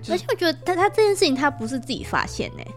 [0.00, 2.74] 就是”而且我觉得他他这件事情他不是自己发现呢、欸，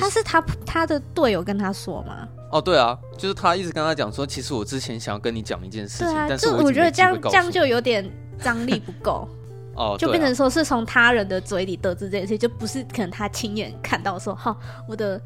[0.00, 2.28] 他是他他的队友跟他说吗？
[2.50, 9.28] 哦，对啊，就是他一直跟他讲说，其实我之前想要跟你讲一件事情，啊、但是我，我觉得这样这样就有点张力不够。
[9.76, 14.56] 哦，就变成说是从他人的嘴里得知这件事，就不是可能他亲眼看到说，哈，
[14.88, 15.20] 我的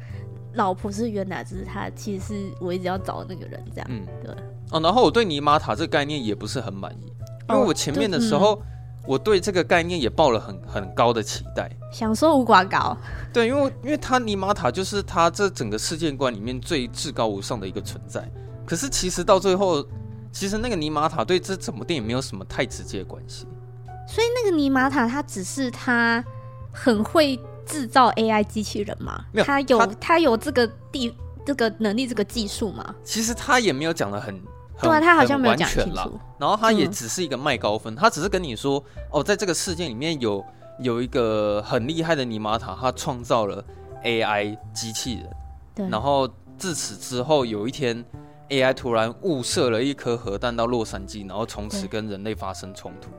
[0.55, 3.87] 老婆是原来只是他，其实是我一直要找那个人这样。
[3.89, 4.35] 嗯，对。
[4.71, 7.13] 哦，然后我对尼玛塔这个概念也不是很满意，
[7.47, 8.61] 因为我前面的时候，哦、
[9.05, 12.95] 我对这个概念也抱了很很高的期待，想说无寡高。
[13.33, 18.29] 对，因为因为他尼玛塔就是他这整个世界观里面最至高无上的一个存在，
[18.65, 19.85] 可是其实到最后，
[20.31, 23.47] 其实那个尼玛塔对这整部电影没有什么太直接的关系。
[24.07, 26.23] 所以那个尼玛塔，他只是他
[26.71, 29.25] 很会制造 AI 机器人吗？
[29.31, 32.95] 没有，他有他，他有这个地这个能力这个技术吗？
[33.03, 34.39] 其实他也没有讲的，很
[34.81, 36.19] 对啊，他好像没有讲清楚。
[36.37, 40.43] 然后他也只是一个卖高分，嗯、他只是跟你说哦，在这个事件里面有
[40.79, 43.63] 有一个很厉害的尼玛塔，他创造了
[44.03, 45.29] AI 机器人。
[45.75, 45.89] 对。
[45.89, 48.03] 然后自此之后，有一天
[48.49, 53.09] AI 突然误射了一颗核弹到洛杉矶，然后从此跟人类发生冲突。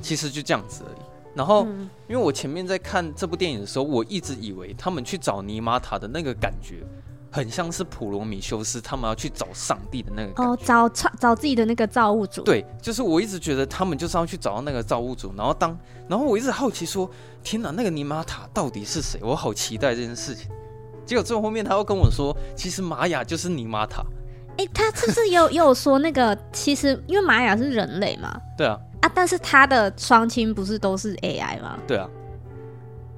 [0.00, 1.02] 其实就这样子而已。
[1.34, 1.66] 然后，
[2.08, 6.84] 因为我前面在看这部电影的时候，我一直以为他们去找尼玛塔的那个感觉，
[7.34, 10.40] 很像是普罗米修斯他们要去找上帝的那个。
[10.40, 12.42] 哦，找找自己的那个造物主。
[12.42, 15.34] 对，就是我一直觉得他们就是要去找到那个造物主。
[15.36, 17.10] 然后当，然后我一直好奇说，
[17.42, 19.18] 天哪，那个尼玛塔到底是谁？
[19.20, 20.48] 我好期待这件事情。
[21.04, 24.04] 结果最后面他又跟我说，其实玛雅就是尼玛塔。
[24.56, 26.38] 哎、欸，他是不是也有也 有说那个？
[26.52, 31.76] 其实因为玛雅是人类嘛，对啊，啊，但是他的双亲不是都是 AI 吗？
[31.84, 32.08] 对啊，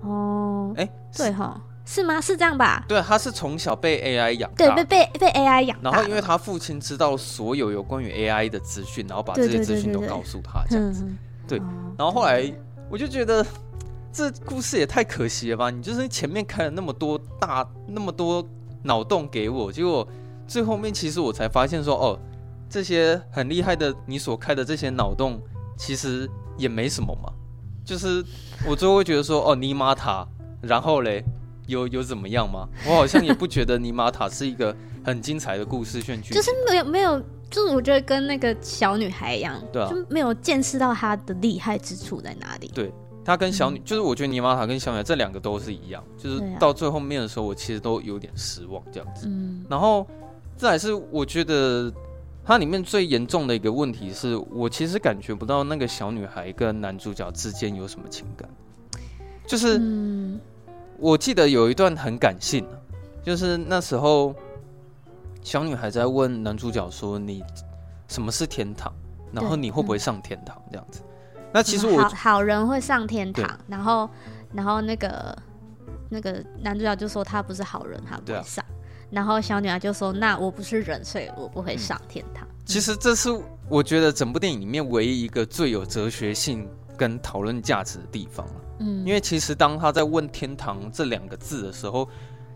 [0.01, 2.21] 哦，哎、欸，对哈，是吗？
[2.21, 2.85] 是这样吧？
[2.87, 11.07] 对，他是从小被 AI 养，对，被被被 AI 养，然后因为他父亲知道所有有关于 AI 的资讯，然后把这些资讯都告诉他，这样子，
[11.49, 11.59] 对，
[11.97, 12.53] 然后后来
[12.91, 13.47] 我就觉得
[14.13, 15.71] 这故事也太可惜了吧？
[15.71, 18.47] 你就是前面开了那么多大那么多
[18.83, 20.07] 脑洞给我，结果。
[20.49, 22.17] 最后面其实我才发现说，哦，
[22.71, 25.43] 这些很厉害的你所开的这些脑洞，
[25.77, 27.33] 其实也没什么嘛。
[27.85, 28.25] 就是
[28.65, 30.25] 我最后会觉得说，哦，尼玛塔，
[30.63, 31.25] 然后嘞，
[31.67, 32.69] 有有怎么样吗？
[32.87, 34.75] 我好像也不觉得尼玛塔是一个
[35.05, 42.71] 很精彩的故事线剧，就是没有没有，就是我觉得跟那个小女孩一样，对啊，就没有见识到她的厉害之处在哪里。
[42.75, 42.93] 对，
[43.25, 49.27] 她跟小女，嗯、就是我觉得尼玛塔跟小女孩这两个都是一样，就是到最后面的时候，我其实都有点失望这样子。
[49.29, 50.07] 嗯，然后。
[50.59, 51.93] 这还是我觉得
[52.43, 58.49] 它里面最严重的一个问题是，我其实感觉不到那个小女孩跟男主角之间有什么情感。
[59.47, 59.79] 就是，
[60.99, 62.67] 我记得有一段很感性，
[63.23, 64.35] 就是那时候
[65.43, 67.43] 小女孩在问男主角说：“你
[68.09, 68.93] 什么是天堂？
[69.33, 71.01] 然后你会不会上天堂？”这样子。
[71.53, 74.09] 那其实我好好人会上天堂，然后
[74.53, 75.39] 然后那个
[76.09, 78.65] 那个男主角就说他不是好人，他不会上。
[79.09, 83.31] 然后小女孩就说：“那我不是人，所以我不会上天堂。”其实这是
[83.69, 88.45] 我觉得整部电影里面唯一一个最有哲学性跟讨论价值的地方。
[88.79, 92.09] 嗯，因为其实当他在问“天堂”这两个字的时候，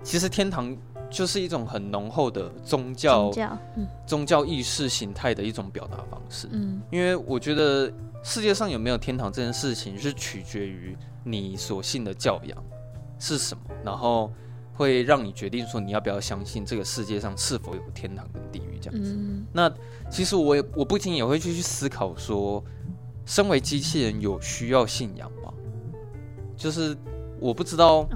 [0.03, 0.77] 其实天堂
[1.11, 6.49] 就是一种很浓厚的宗教、宗教、嗯、宗教意识形态的一种表达方式。
[6.53, 12.57] 嗯，因为我觉得世界上有没有天堂这件事情是取决于你所信的教养
[13.19, 14.31] 是什么，然后。
[14.73, 19.13] 会让你决定说你要不要相信这个世界上是否有天堂跟地狱这样子。
[19.13, 19.71] 嗯、那
[20.11, 22.65] 其实我也我不仅也会去去思考说，
[23.27, 25.53] 身为机器人有需要信仰吗？
[26.61, 26.95] 就是
[27.41, 28.07] 我不知道。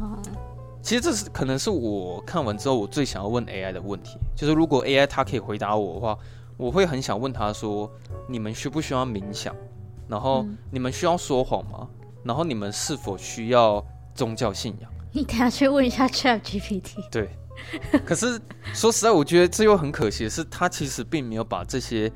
[0.83, 4.19] 其实这是可能是我看完之后我最想要问 AI 的问题。
[4.37, 6.19] 就是如果 AI 它可以回答我的话，
[6.59, 7.91] 我会很想问他说：
[8.29, 9.57] 你们需不需要冥想？
[10.07, 11.89] 然后你们需要说谎吗？
[12.23, 13.83] 然后你们是否需要
[14.15, 14.91] 宗教信仰？
[15.11, 17.09] 你等下去问一下 ChatGPT。
[17.11, 17.31] 对，
[18.05, 18.39] 可是
[18.75, 22.13] 说实在，我觉得这又很可惜的是，他其实并没有把这些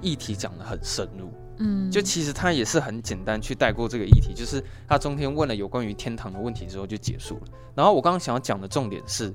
[0.00, 1.30] 议题讲得很深入。
[1.58, 7.42] 嗯，就其实他也是很简单去带过这个议题，就是他中间问了有关于天堂的问题之后就结束了。
[7.74, 9.34] 然后我刚刚想要讲的重点是，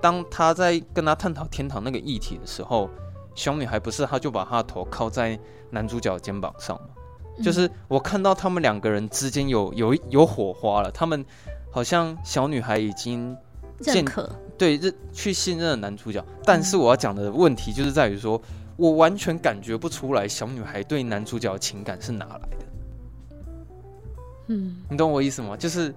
[0.00, 2.88] 当他在跟他探讨天堂那个议题的时候，
[3.34, 5.38] 小女孩不是他就把他的头靠在
[5.70, 6.88] 男主角肩膀上吗？
[7.42, 11.24] 就是我看到他们两个人之间有有有火花了，他们。
[11.72, 13.36] 好像小女孩已经
[13.78, 18.42] 认可对认去信任了男主角，但是我要讲的问题就是在于说，
[18.80, 22.66] 我完全感觉不出来小女孩对男主角的情感是哪来的。
[24.46, 25.54] 嗯，你懂我意思吗？
[25.54, 25.94] 就是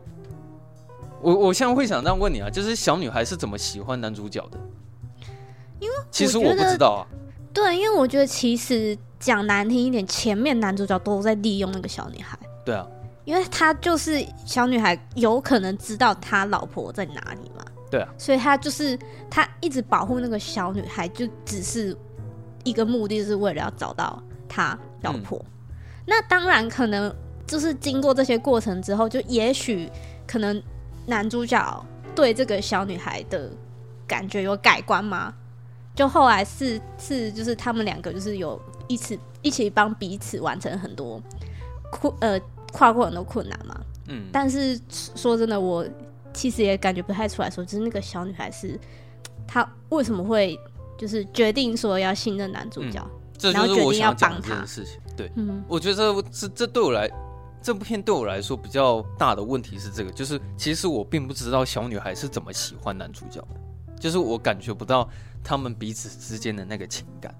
[1.21, 4.59] 我我现在会想这样问你啊，就是小女孩是怎么喜欢男主角的？
[5.79, 7.01] 因为其实我不知道啊。
[7.53, 12.37] 对，因为我觉得其实讲难听一点，前面男主角都在利用那个小女孩。
[12.65, 12.85] 对啊。
[13.23, 17.63] 因为他就是小女孩，有可能知道他老婆在哪里嘛？
[17.89, 21.95] 对啊，所以他就是他一直保护那个小女孩，就只是
[22.63, 25.37] 一个目的，是为了要找到他老婆。
[25.39, 27.13] 嗯、那当然，可能
[27.45, 29.89] 就是经过这些过程之后，就也许
[30.25, 30.61] 可能
[31.05, 33.49] 男主角对这个小女孩的
[34.07, 35.33] 感觉有改观吗？
[35.95, 41.21] 就后来是是就是他们两个就是有一起一起帮彼此完成很多
[41.91, 42.39] 困呃。
[42.73, 45.87] 跨过很多困难嘛，嗯，但是说真的，我
[46.33, 48.79] 其实也感觉不太出来说，就是那个小女孩是
[49.47, 50.59] 她为什么会
[50.97, 54.99] 就是决定说要信任男主角，嗯、这就是我想要帮他的事情。
[55.15, 57.09] 对，嗯，我觉得这这这对我来
[57.61, 63.59] 这部片对我来说比较大的问题是这个，就是其实我并不知道小女孩是怎么喜欢男主角的，
[63.99, 65.09] 就是我感觉不到
[65.43, 67.35] 他们彼此之间的那个情感。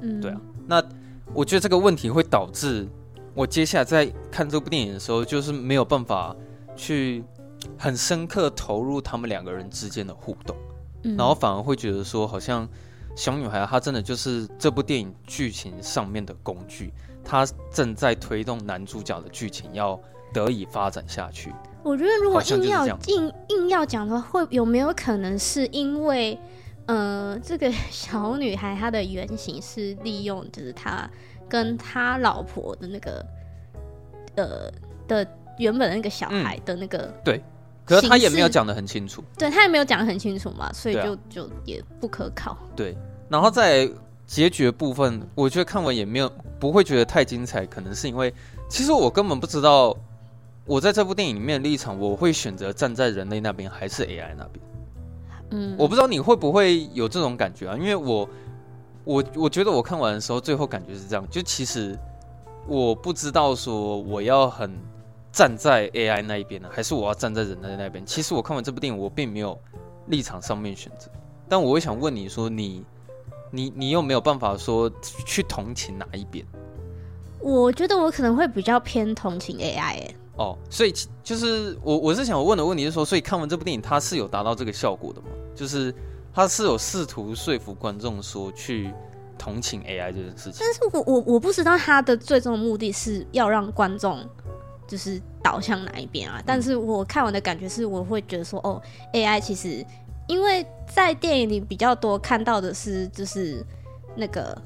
[0.00, 0.82] 嗯，对啊，那
[1.34, 2.88] 我觉得这个问题会导致。
[3.34, 6.34] 我接下来在看这部电影的时候，就是没有办法
[6.74, 7.22] 去
[7.76, 10.56] 很深刻投入他们两个人之间的互动，
[11.04, 12.68] 嗯，然后反而会觉得说，好像
[13.18, 16.92] 小女孩她真的就是这部电影剧情上面的工具，
[17.24, 20.00] 她正在推动男主角的剧情要
[20.32, 21.52] 得以发展下去。
[21.82, 26.38] 我觉得如果硬要硬硬要讲的话，会有没有可能是因为，
[26.86, 31.10] 呃，这个小女孩她的原型是利用，就是她。
[31.48, 33.26] 跟她老婆的那个，
[34.36, 34.70] 呃
[35.08, 35.26] 的
[35.58, 37.42] 原本的那个小孩的那个，嗯、对，
[37.88, 42.54] 可是他也没有讲的很清楚，对他也没有讲的很清楚嘛，所以就、啊、就也不可靠。
[42.76, 42.94] 对，
[43.30, 43.90] 然后在
[44.26, 48.32] 结局的部分，我觉得看完也没有不会觉得太精彩，可能是因为
[48.68, 49.96] 其实我根本不知道
[50.66, 54.64] 我在这部电影里面的立场，我会选择站在人类那边还是 AI 那边。
[55.52, 57.76] 嗯，我不知道你会不会有这种感觉啊？
[57.78, 58.28] 因为我
[59.04, 61.98] 我我觉得我看完的时候，最后感觉是这样，就其实
[62.66, 64.70] 我不知道说我要很。
[65.30, 68.04] 站在 AI 那一边呢，还是我要站在人类那边？
[68.04, 69.58] 其实我看完这部电影，我并没有
[70.06, 71.10] 立场上面选择。
[71.48, 72.84] 但我会想问你说，你
[73.50, 74.90] 你你又没有办法说
[75.26, 76.44] 去同情哪一边？
[77.40, 80.14] 我觉得我可能会比较偏同情 AI 哎。
[80.36, 85.28] 哦，所以就是我我是想问的问题是说，所以看完这部电影，它是有达到这个效果的吗？
[85.54, 85.94] 就是
[86.32, 88.92] 它是有试图说服观众说去
[89.36, 90.54] 同情 AI 这件事情。
[90.60, 94.24] 但是我我我不知道它的最终目的是要让观众。
[94.88, 96.42] 就是导向哪一边啊？
[96.44, 99.84] 但是我看完的感觉是，我会觉得说，哦，AI 其实，
[100.26, 103.62] 因为在电影里比较多看到的是，就是
[104.16, 104.60] 那个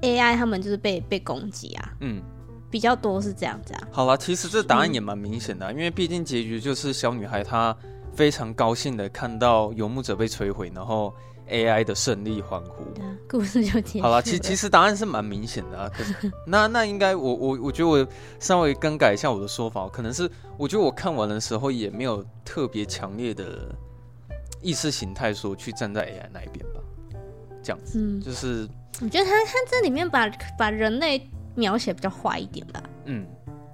[0.00, 2.22] AI 他们就是被被攻击啊，嗯，
[2.70, 3.88] 比较多是这样子啊。
[3.92, 7.76] 好了，其实这答案也蛮明显的啊，因为毕竟结局就是小女孩她
[8.14, 11.14] 非常高兴的看到游牧者被摧毁，然后。
[11.52, 12.82] AI 的胜利欢呼，
[13.28, 14.02] 故事就结束。
[14.02, 15.88] 好了，其其实答案是蛮明显的啊。
[15.94, 16.14] 可是
[16.46, 18.06] 那那应该我我我觉得我
[18.40, 23.72] 稍微更改一下我的说法，可能是我觉得我看完的时候也没有特别强烈的
[24.62, 26.80] 意识形态说去站在 AI 那一边吧。
[27.62, 28.68] 这样子，嗯，就是
[29.00, 32.82] 我觉得他他这里面把把人类描写比较坏一点吧。
[33.04, 33.26] 嗯，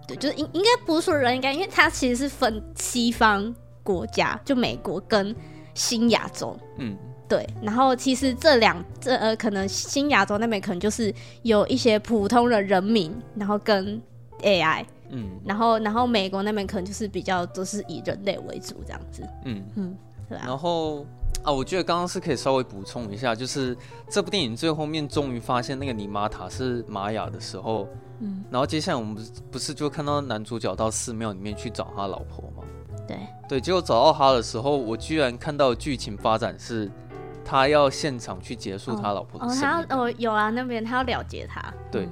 [0.07, 5.35] 对，就是应应该不是说人应该，因为他其实是分西方国家，就美国跟
[5.75, 6.59] 新亚洲。
[6.79, 6.97] 嗯。
[7.29, 14.01] 对，然后其实这两这呃，可能新亚洲那边可能就是有一些普通的人民，然后跟
[14.41, 19.95] AI，嗯，然后然后美国那边可能就是比较都是以人类为主这样子，嗯嗯，
[20.27, 20.45] 对啊。
[20.47, 21.05] 然后
[21.45, 23.77] 啊，我觉得刚刚是可以稍微补充一下，就是
[24.09, 27.87] 这部电影最后面终于发现那个尼玛塔是玛雅的时候，
[28.21, 32.65] 嗯，然后接下来我们不是不是就看到男主角到寺庙里面去找他老婆吗？
[33.07, 36.91] 对对，结果找到他的时候，我居然看到剧情发展是。
[37.49, 39.67] 他要现场去结束他老婆的生命。
[39.67, 41.73] 哦，他要哦有啊，那边他要了结他。
[41.91, 42.07] 对，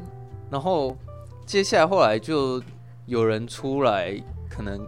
[0.51, 0.97] 然后
[1.45, 2.63] 接下来后来就
[3.05, 4.19] 有人出来，
[4.49, 4.81] 可能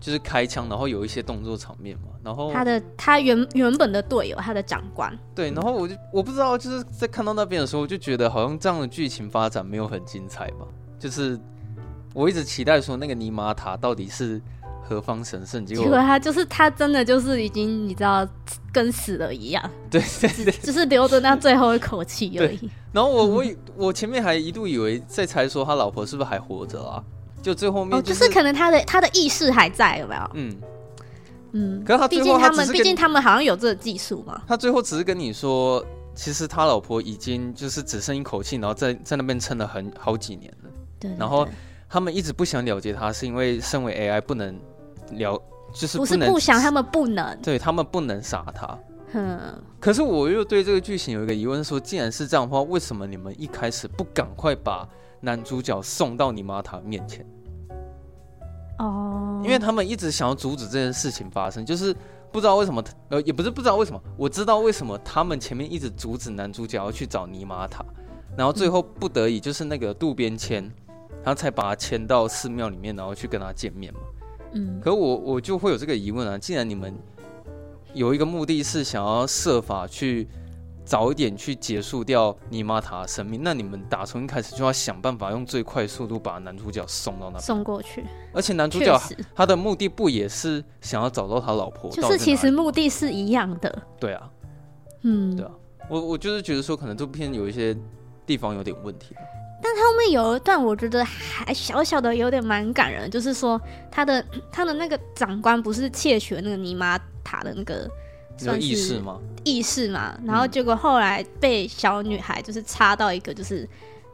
[0.00, 2.08] 就是开枪，然后有一些动作场面嘛。
[2.24, 5.16] 然后他的他原原本的队友，他的长官。
[5.32, 10.66] 对，然后我就我不知道，就是在看到那边的时候，我就觉得好像这样的剧情发展没有很精彩吧。
[10.98, 11.38] 就是
[12.12, 14.42] 我一直期待说那个尼玛塔到底是。
[14.86, 15.64] 何方神圣？
[15.64, 18.26] 结果，结果他就是他，真的就是已经你知道
[18.72, 22.70] 跟死了一样，对对对，就是留着那最后一口气而已。
[22.92, 23.44] 然后我我
[23.76, 27.02] 我前面还一度以为在猜说他老婆是不是还活着啊？
[27.42, 30.30] 就最后面、就是哦，就是可能他的他的意识还在，有没有？
[30.34, 30.56] 嗯
[31.52, 31.84] 嗯。
[31.84, 34.42] 可是他毕竟他们毕竟他们好像有这个技术嘛。
[34.46, 40.70] 他最后只是跟你说，其实他老婆已经就是只剩一口气，然后在在那边撑了很好几年了。
[40.98, 41.10] 对。
[41.18, 41.46] 然后
[41.88, 44.58] 他们一直不想了结他，是因为身为 AI 不能。
[45.12, 45.40] 了，
[45.72, 48.78] 就是不，不是不想，他们不能，对他们不能杀他。
[49.12, 54.88] 嗯，可是我又对这个剧情有一个疑问说，说既然是这样的话，为什么你们一开始不赶快把
[55.20, 57.24] 男主角送到尼玛塔面前？
[58.80, 61.94] 哦，因为他们一直想要阻止这件事情发生，就是
[62.32, 67.84] 不知道为什么，呃，也不是不知道为什么，我知道为什么他们前面一直阻止男主角要去找尼玛塔，
[68.36, 70.68] 然后最后不得已就是那个渡边谦，
[71.22, 74.00] 他才把他牵到寺庙里面，然后去跟他见面嘛。
[74.54, 76.94] 嗯，可我我就会有这个疑问啊，既然你们
[77.92, 80.26] 有一个目的是想要设法去
[80.84, 88.04] 早一点去结束掉尼玛塔的生命，那你们打从一开始就要想办法用最快速度把男主角送到那边送过去。
[88.32, 89.00] 而且男主角
[89.34, 91.90] 他的目的不也是想要找到他老婆？
[91.90, 93.82] 就是其实目的是一样的。
[93.98, 94.30] 对啊，
[95.02, 95.52] 嗯，对啊，
[95.88, 97.76] 我我就是觉得说，可能这部片有一些
[98.26, 99.14] 地方有点问题。
[99.76, 103.60] 后面有一段，我觉得还小小的有点蛮感人，就是说
[103.90, 107.88] 他的他的那个长官不是窃取了那个尼玛塔的那个
[108.36, 109.18] 算是意识吗？
[109.44, 113.68] 意识嘛，然后结果后来被小女孩就是插到一个就是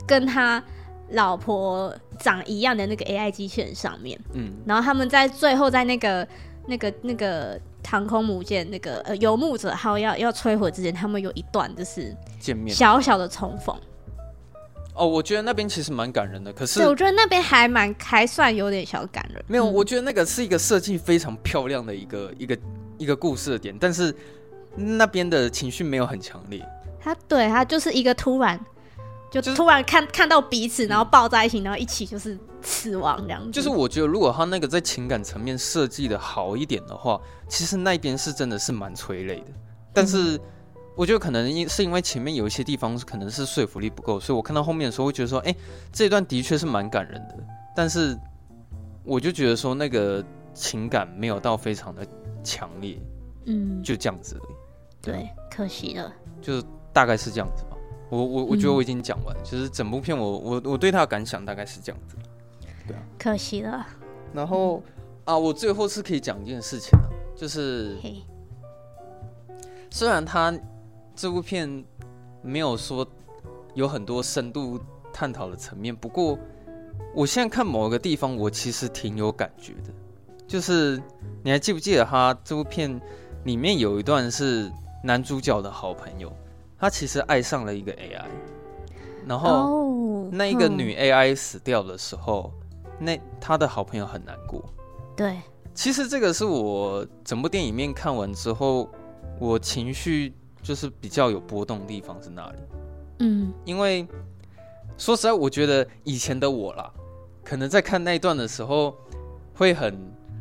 [0.06, 0.62] 跟他
[1.10, 6.26] 老婆长一样的那个 AI 机器人上面，嗯，然后他们在最后在那个
[6.66, 13.74] 那个那个航空母舰那个呃游牧者号要要摧毁之前，他们有一段就是见面小小的重逢。
[14.94, 19.42] 哦，我觉得那边其实蛮感人的，可是对，我觉得那边还蛮还算有点小感人。
[19.46, 22.58] 没有，我觉得那个是一个设计非常漂亮的一个一个
[22.98, 24.14] 一个故事的点，但是
[24.76, 26.66] 那边的情绪没有很强烈。
[27.00, 28.58] 他对他就是一个突然，
[29.30, 33.50] 就突然看、就是、看到彼此，然后抱在一起，然后一起就是死亡这样子。
[33.50, 37.18] 就是我觉得，如果他那个在情感层面设计的好一点的话，
[37.48, 39.52] 其实那边是真的是蛮催泪的。
[39.94, 40.38] 但是
[41.00, 45.56] 我觉得可能因是因为前面有一些地方可能是说服力不够，所以我看到后面的时候会觉得说，哎、欸，
[45.90, 47.38] 这一段的确是蛮感人的。
[47.74, 48.14] 但是
[49.02, 50.22] 我就觉得说那个
[50.52, 52.06] 情感没有到非常的
[52.44, 53.00] 强烈，
[53.46, 54.54] 嗯，就这样子而已。
[55.00, 56.12] 对，可惜了。
[56.42, 57.78] 就是大概是这样子吧。
[58.10, 62.14] 我我我觉得我已经讲完，就、嗯、是整部片我我我对他的感想大概是这样子，
[62.86, 63.86] 对啊，可惜了。
[64.34, 64.82] 然后
[65.24, 67.96] 啊，我最后是可以讲一件事情啊，就是
[69.88, 70.52] 虽然他
[71.20, 71.84] 这部片
[72.40, 73.06] 没有说
[73.74, 74.80] 有很多深度
[75.12, 76.38] 探讨的层面，不过
[77.14, 79.92] 我现在看某一个地方，我其实挺有感觉的，
[80.46, 80.98] 就是
[81.42, 82.98] 你还记不记得他这部片
[83.44, 84.72] 里面有一段是
[85.04, 86.32] 男主角的好朋友。
[86.78, 88.24] 他其实爱上了一个 AI，
[89.26, 92.50] 然后那一个女 AI 死掉的时候，
[92.98, 94.64] 那他的好朋友很难过。
[95.14, 95.38] 对，
[95.74, 98.88] 其实这个是我整部电影面看完之后，
[99.38, 100.32] 我情绪
[100.62, 102.58] 就是比较有波动的地方是哪里？
[103.20, 104.06] 嗯，因为
[104.96, 106.90] 说实在，我觉得以前的我啦，
[107.44, 108.96] 可能在看那一段的时候，
[109.54, 109.98] 会很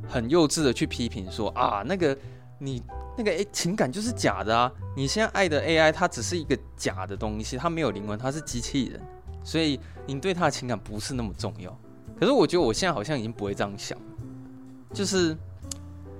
[0.07, 2.17] 很幼稚的去批评说啊，那个
[2.59, 2.81] 你。
[3.17, 4.71] 那个诶，情感就是假的啊！
[4.95, 9.01] 你现在爱的 AI，它只是一个假的东西，它没有灵魂，它是机器人，
[9.43, 11.77] 所以你对它的情感不是那么重要。
[12.17, 13.97] 可是我觉得我现在好像已经不会这样想，
[14.93, 15.35] 就是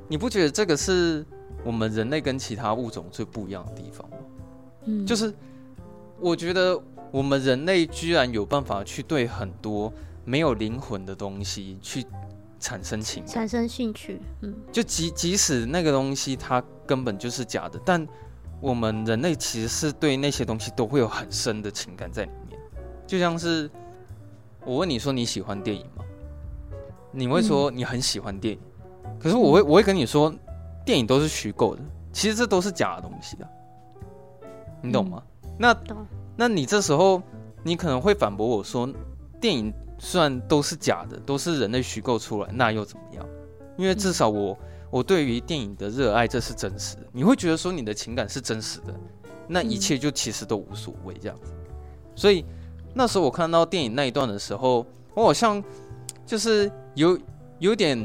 [0.09, 1.25] 你不觉得这个是
[1.63, 4.17] 我们人类跟其他物种最不一样的地方吗？
[4.85, 5.33] 嗯，就是
[6.19, 6.81] 我觉得
[7.11, 9.91] 我们人类居然有办法去对很多
[10.25, 12.05] 没有灵魂的东西去。
[12.61, 18.05] 产生情感，产生兴趣，嗯，就即即使那个东西它根本就是假的，但
[18.59, 22.59] 我们人类其实是对那些东西都会有很深的情感在里面。
[23.07, 23.71] 就像是
[24.65, 26.03] 我问你说你喜欢电影吗？
[27.13, 28.59] 你会说你很喜欢电影，
[29.05, 30.29] 嗯、可是我会我会跟你说
[30.89, 31.81] 电影都是虚构的，
[32.11, 33.47] 其实这都是假的东西的，
[34.81, 35.21] 你懂吗？
[35.43, 35.77] 嗯、那。
[36.35, 37.21] 那你这时候
[37.61, 38.89] 你可能会反驳我说
[39.39, 39.71] 电影。
[40.01, 43.25] 虽然都是假的，都是人类虚构出来，那又怎么样？
[43.77, 44.57] 因为至少我，
[44.89, 47.01] 我对于电影的热爱，这是真实的。
[47.11, 48.95] 你会觉得说你的情感是真实的，
[49.45, 51.51] 那一切就其实都无所谓这样子。
[52.15, 52.45] 所以
[52.93, 55.61] 那时候我看到电影那一段的时候，我好像
[56.25, 57.19] 就是有
[57.59, 57.99] 有点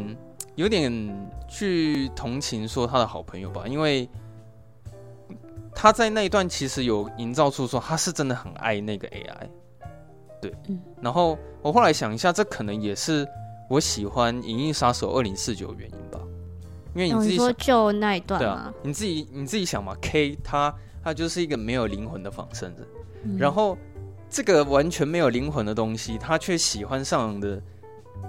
[0.56, 4.08] 有点去同情说他的好朋友吧，因为
[5.74, 9.48] 他在那一段其实有营造出说他是真的很爱那个 AI。
[10.40, 10.54] 对，
[11.00, 13.26] 然后我后来想一下，这可能也是
[13.70, 16.20] 我喜欢《银翼杀手二零四九》的原因吧，
[16.94, 22.86] 因为你自己想，说就那一段对啊，你自己你自己想嘛，K 他他就是一个没有灵魂的仿生人，
[23.24, 23.76] 嗯，然后
[24.28, 27.60] 这个完全没有灵魂的东西，他却喜欢上的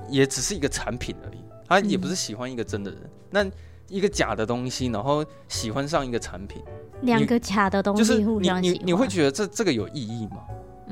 [0.09, 6.61] 也只是一个产品而已，他也不是喜欢一个真的人，嗯，那一个假的东西，然后喜欢上一个产品，
[7.01, 10.37] 两个假的东西互相喜欢，就是你你，你会觉得这这个有意义吗？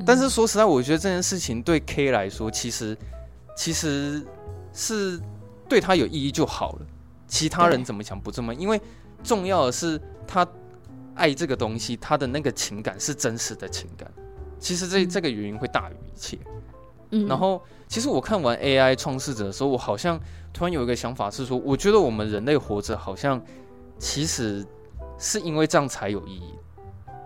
[0.06, 2.98] 但是说实在，我觉得这件事情对 K 来说，其实
[3.56, 4.26] 其实
[4.74, 5.20] 是
[5.70, 6.86] 对他有意义就好了。
[7.28, 8.54] 其他人怎么想不这么？
[8.54, 8.80] 因为
[9.24, 10.46] 重要的是他
[11.14, 14.12] 爱这个东西，他的那个情感是真实的情感。
[14.60, 16.38] 其实这这个原因会大于一切。
[17.12, 17.28] 嗯。
[17.28, 20.20] 然后，其实我看完 AI 创世者的时候，我好像
[20.54, 23.42] 突然有一个想法是说，我觉得我们人类活着好像
[23.98, 24.66] 其实
[25.18, 26.54] 是因为这样才有意义。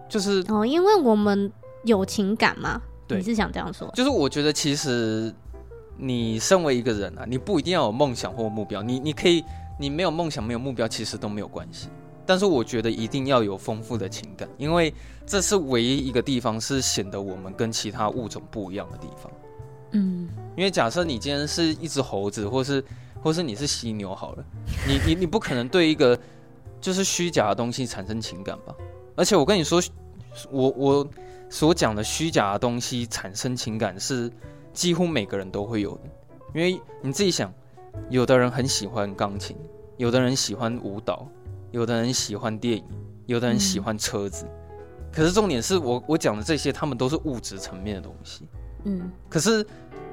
[0.09, 1.51] 就是哦，因为我们。
[1.83, 2.81] 有情感嘛？
[3.07, 3.89] 对，你是想这样说？
[3.93, 5.33] 就是我觉得，其实
[5.95, 8.81] 你身为一个人啊，你不一定要有梦想或目标。
[8.81, 9.41] 你你可以，
[9.79, 11.87] 你没有梦想、没有目标，其实都没有关系。
[12.25, 14.93] 但是我觉得一定要有丰富的情感，因为
[15.25, 19.31] 这是唯一一个地方是显得我们跟其他物种不一样的地方。
[19.91, 22.83] 嗯，因为假设你今天是一只猴子，或是
[23.21, 24.45] 或是你是犀牛，好了，
[24.87, 26.17] 你你你不可能对一个
[26.79, 28.75] 就是虚假的东西产生情感吧？
[29.15, 29.81] 而且我跟你说，
[30.51, 31.07] 我我。
[31.49, 34.29] 所讲的虚假的东西产生情感是
[34.73, 36.01] 几乎每个人都会有的，
[36.53, 37.53] 因为你自己想，
[38.09, 39.55] 有的人很喜欢钢琴，
[39.95, 41.25] 有的人喜欢舞蹈，
[41.71, 42.83] 有的人喜欢电影，
[43.27, 44.45] 有的人喜欢车子。
[45.09, 48.45] 可是重点是我我讲的这些，他们都是物质层面的东西。
[48.83, 49.09] 嗯。
[49.29, 49.65] 可是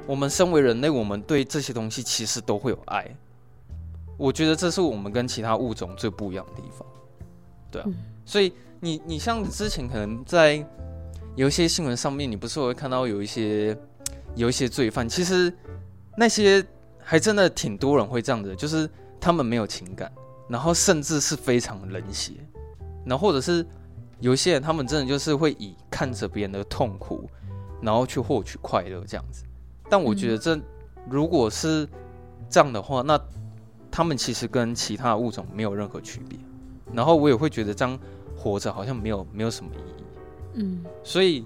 [0.06, 3.06] 我们身为人类，我们对这些东西其实都会有爱。
[4.16, 6.86] 我觉得这是我们跟其他物种最不一样的地方。
[7.70, 7.88] 对啊。
[8.24, 10.64] 所以你你像之前可能在。
[11.36, 13.76] 有一些新闻上面，你不是会看到有一些
[14.36, 15.52] 有一些罪犯，其实
[16.16, 16.64] 那些
[17.00, 18.88] 还真的挺多人会这样子，就是
[19.20, 20.12] 他们没有情感，
[20.48, 22.34] 然后甚至是非常冷血，
[23.04, 23.66] 然后或者是
[24.20, 27.28] 有一些人，他们真的就是会以看着别人的痛苦，
[27.82, 29.42] 然后去获取快乐这样子。
[29.88, 30.58] 但我觉得这
[31.08, 31.88] 如果是
[32.48, 33.20] 这样的话，那
[33.90, 36.38] 他们其实跟其他物种没有任何区别。
[36.92, 37.98] 然后我也会觉得这样
[38.36, 40.04] 活着好像没有没有什么意义。
[40.54, 41.44] 嗯，所以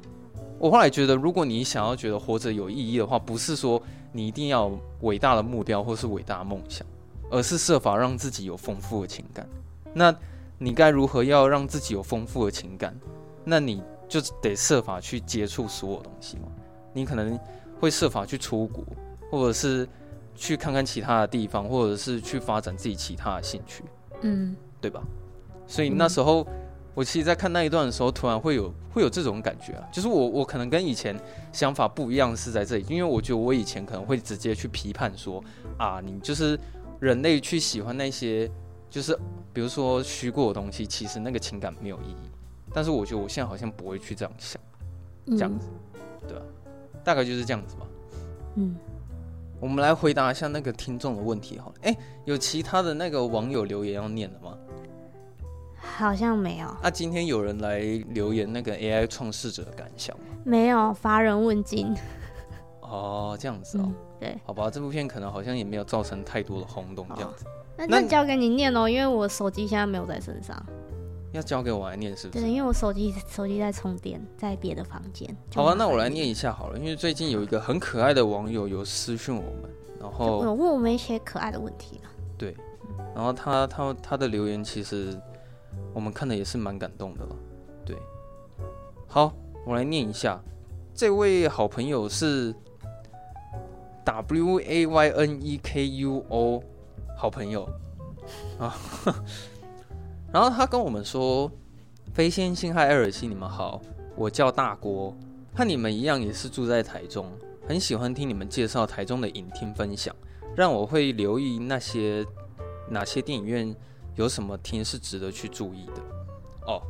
[0.58, 3.80] 我后来觉得，如果你想要觉得活着有意义的话，不是说
[4.12, 4.70] 你一定要
[5.00, 6.86] 伟大的目标或是伟大的梦想，
[7.30, 9.48] 而是设法让自己有丰富的情感。
[9.94, 10.14] 那
[10.58, 12.94] 你该如何要让自己有丰富的情感？
[13.44, 16.48] 那你就得设法去接触所有东西嘛。
[16.92, 17.38] 你可能
[17.80, 18.84] 会设法去出国，
[19.30, 19.88] 或者是
[20.34, 23.84] 去看看其他的地方，或者是去发展自己其他的兴趣，
[24.22, 25.02] 嗯，对吧？
[25.66, 26.46] 所以那时候，
[26.94, 31.18] 我其实，在看那一段的时候，突然会有会有这种感觉啊，就是我我可能跟以前
[31.52, 35.42] 想法不一样，是在这里，因为我觉得我以前可能会直接去批判说
[35.76, 36.58] 啊，你就是
[37.00, 38.50] 人类去喜欢那些。
[38.90, 39.14] 就是
[39.52, 42.30] 比如说虚构的东西，其实那个情感没有意义。
[42.72, 44.58] 但是我觉得我现在好像不会去这样想，
[45.26, 45.68] 这样子，
[46.26, 46.42] 对吧？
[47.08, 47.86] 大概就是这样子吧。
[48.56, 48.76] 嗯，
[49.58, 51.74] 我们来回答一下那个听众的问题好了。
[51.80, 51.96] 哎，
[52.26, 54.54] 有其他的那个网友留言要念的吗？
[55.80, 56.66] 好像没有。
[56.82, 57.80] 啊，今天有人来
[58.10, 60.24] 留言那个 AI 创世者的感想吗？
[60.44, 61.96] 没有，乏人问津。
[62.82, 63.90] 哦，这样子哦。
[64.20, 67.46] 对，好吧，这部片可能好像也没有造成太多的轰动，这样子。
[67.78, 70.62] 那那交给你念哦，因为我手机现在没有在身上。
[71.32, 72.44] 要交给我来念是不是？
[72.44, 75.28] 对，因为我手机手机在充电，在别的房间。
[75.54, 79.70] 好吧，那我来念一下好了，因为最近有一个很可爱的网友有私讯我们，
[80.00, 82.10] 然后有问我们一些可爱的问题啊。
[82.36, 82.56] 对，
[83.14, 85.18] 然后他他他的留言其实
[85.92, 87.36] 我们看的也是蛮感动的了。
[87.84, 87.96] 对，
[89.06, 89.32] 好，
[89.66, 90.40] 我来念一下，
[90.94, 92.54] 这位好朋友是
[94.04, 96.62] W A Y N E K U O。
[97.20, 97.68] 好朋友
[98.60, 98.72] 啊，
[100.32, 101.50] 然后他跟我们说
[102.12, 103.80] ：“飞仙星和艾尔西，你们好，
[104.14, 105.16] 我叫大郭，
[105.54, 107.26] 和你们一样也是住在台中，
[107.66, 110.14] 很喜欢听你们介绍台中的影厅分享，
[110.54, 112.24] 让我会留意那些
[112.88, 113.74] 哪些电影院
[114.16, 116.02] 有什么厅是值得去注意的。”
[116.66, 116.82] 哦，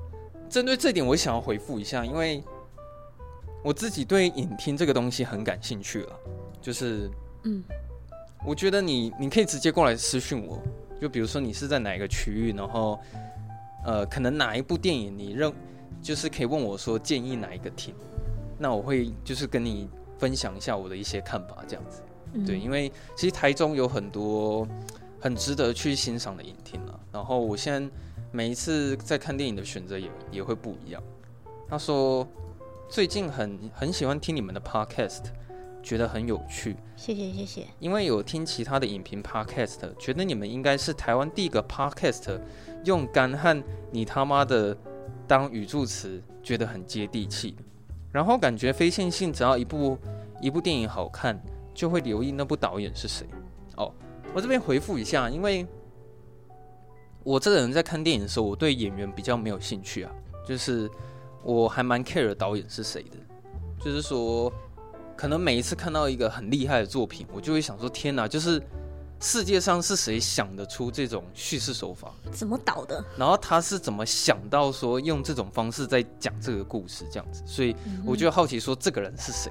[0.48, 2.42] 针对这点，我想要回复一下，因为
[3.62, 6.12] 我自己对影厅这个东西很感兴趣了，
[6.60, 7.10] 就是
[7.44, 7.62] 嗯。
[8.46, 10.62] 我觉得你你可以直接过来私讯我，
[11.00, 12.98] 就比如说你是在哪一个区域，然后
[13.84, 15.52] 呃，可能哪一部电影你认
[16.02, 17.94] 就是可以问我说建议哪一个听，
[18.58, 19.88] 那我会就是跟你
[20.18, 22.02] 分享一下我的一些看法，这样子。
[22.34, 24.66] 嗯、对，因为其实台中有很多
[25.20, 27.00] 很值得去欣赏的影厅了。
[27.12, 27.90] 然后我现在
[28.30, 31.02] 每一次在看电影的选择也也会不一样。
[31.68, 32.26] 他说
[32.88, 35.24] 最近很很喜欢听你们的 podcast。
[35.88, 37.66] 觉得很有趣，谢谢谢谢。
[37.78, 42.38] 因为有听其他的影评 podcast，觉得你们应该是台湾第一个 podcast
[42.84, 44.76] 用“干”和“你他妈的”
[45.26, 47.56] 当语助词，觉得很接地气。
[48.12, 49.96] 然后感觉非线性，只要一部
[50.42, 53.26] 一部电影好看，就会留意那部导演是谁。
[53.76, 53.90] 哦，
[54.34, 55.66] 我这边回复一下，因为
[57.24, 60.12] 我这个人在看电影的时候，我对演员比较没有兴趣啊，
[60.46, 60.86] 就是
[61.42, 63.16] 我还蛮 care 导演是谁的，
[63.82, 64.52] 就是说。
[65.18, 68.28] 可能每一次看到一个很厉害的作品，我就会想说：天哪！
[68.28, 68.62] 就是
[69.18, 72.14] 世界上是谁想得出这种叙事手法？
[72.30, 73.04] 怎么导的？
[73.16, 77.42] 然后他是怎么想到说用这种方式在讲这个故事这样子？
[77.44, 77.74] 所以
[78.06, 79.50] 我就好奇说这个人是谁？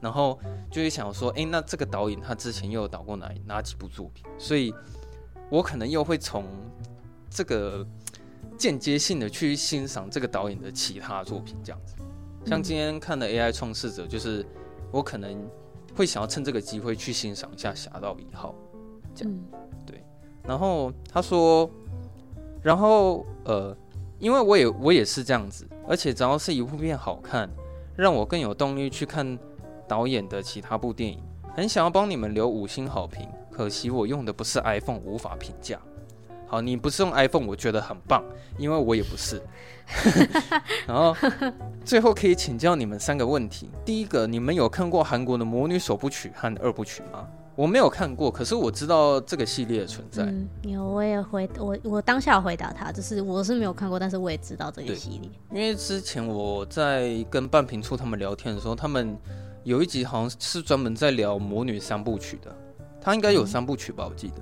[0.00, 0.38] 然后
[0.70, 4.24] 就会想说：诶，那这个导演他之前又有导过哪哪几部作品？
[4.38, 4.72] 所以
[5.50, 6.46] 我可能又会从
[7.28, 7.86] 这个
[8.56, 11.96] 间接性的去欣赏这个导演的其他作品这样子。
[12.46, 14.42] 像今天看的 AI 创世者就是。
[14.92, 15.36] 我可能
[15.96, 18.54] 会想要趁这个机会去欣赏一下《侠盗一号》，
[19.14, 19.42] 这样、嗯、
[19.84, 20.04] 对。
[20.44, 21.68] 然后他说，
[22.62, 23.76] 然后呃，
[24.18, 27.48] 因为我也我也是这样子，而且只要是一部片好看，
[27.96, 29.38] 让我更有动力去看
[29.88, 31.20] 导演的其他部电影。
[31.54, 35.78] 很想要帮你们留五星好评，可惜我用的不是 iPhone，无法评价。
[36.46, 38.24] 好，你不是用 iPhone，我觉得很棒，
[38.58, 39.42] 因为我也不是。
[40.86, 41.14] 然后
[41.84, 47.26] 最后可以请教你们三个问题：第一个，你们有看过韩国的《魔女首部曲》和二部曲吗？
[47.54, 50.22] 我没有看过，可是我知道这个系列的存在。
[50.22, 55.30] 嗯，有，我也回我我当下回答他，就是我是没有看过，但是我也知道这个系列。
[55.50, 59.14] 因为之前我在跟半瓶醋他们聊天的时候，他们
[59.64, 62.50] 有一集好像是专门在聊《魔女三部曲》的，
[63.00, 64.06] 他应该有三部曲吧？
[64.08, 64.36] 我记得。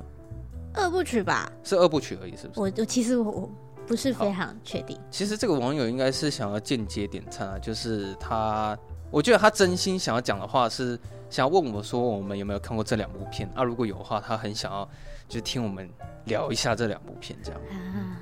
[0.73, 2.61] 二部曲吧，是二部曲而已，是不是？
[2.61, 3.51] 我我其实我
[3.91, 4.97] 不是非常确定。
[5.11, 8.79] 其实这个网友应该是想要间接点赞啊，就是他，
[9.11, 10.97] 我觉得他真心想要讲的话是
[11.29, 13.65] 想要问我说，我们有没有看过这两部片啊？
[13.65, 14.89] 如果有的话，他很想要
[15.29, 15.91] 就听我们
[16.27, 17.61] 聊一下这两部片这样。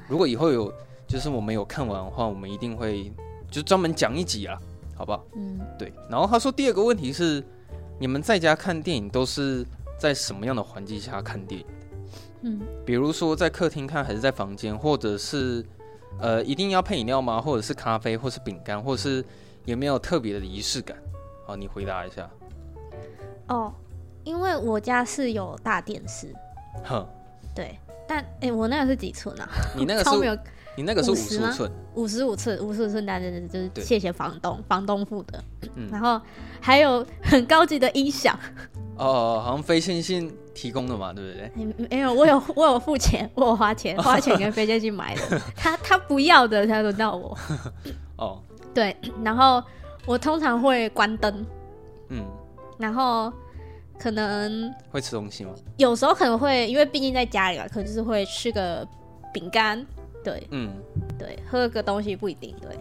[0.09, 0.73] 如果以后有
[1.07, 3.13] 就是我们有看完的话，我们一定会
[3.51, 4.59] 就专门讲一集啊。
[4.97, 5.23] 好不好？
[5.37, 5.93] 嗯，对。
[6.11, 7.45] 然后他说第二个问题是，
[8.01, 9.65] 你们在家看电影都是
[9.97, 11.67] 在什么样的环境下看电影？
[12.43, 15.65] 嗯，比如说在客厅看，还是在房间，或者是
[16.21, 17.41] 呃一定要配饮料吗？
[17.41, 19.25] 或者是咖啡，或是饼干，或者是
[19.65, 20.97] 有没有特别的仪式感？
[21.47, 22.29] 好，你回答一下。
[23.49, 23.73] 哦，
[24.25, 26.33] 因为我家是有大电视。
[26.85, 27.07] 哼，
[27.55, 29.49] 对，但哎、欸，我那个是几寸啊？
[29.77, 30.39] 你那个是？
[30.77, 35.43] 你那个是五十五寸，五十五寸，五十五寸大电视就是谢谢房东，房东付的。
[35.75, 36.21] 嗯，然后
[36.61, 38.39] 还有很高级的音响。
[38.99, 41.89] 哦，好像非线性提供的嘛，对不对？
[41.89, 45.41] 没有，我有我有付钱， 我有花钱，花钱跟非线性买的。
[45.57, 47.37] 他他不要的，才轮到我。
[48.17, 48.43] 哦，
[48.75, 49.63] 对，然后
[50.05, 51.47] 我通常会关灯。
[52.09, 52.25] 嗯，
[52.79, 53.33] 然后。
[54.01, 55.51] 可能会吃东西吗？
[55.77, 58.87] 有时候可能会，因为毕竟在家里嘛，可能就是会吃个
[59.35, 59.85] 饼干，
[60.23, 60.73] 对，嗯，
[61.19, 62.79] 对，喝个东西不一定，对。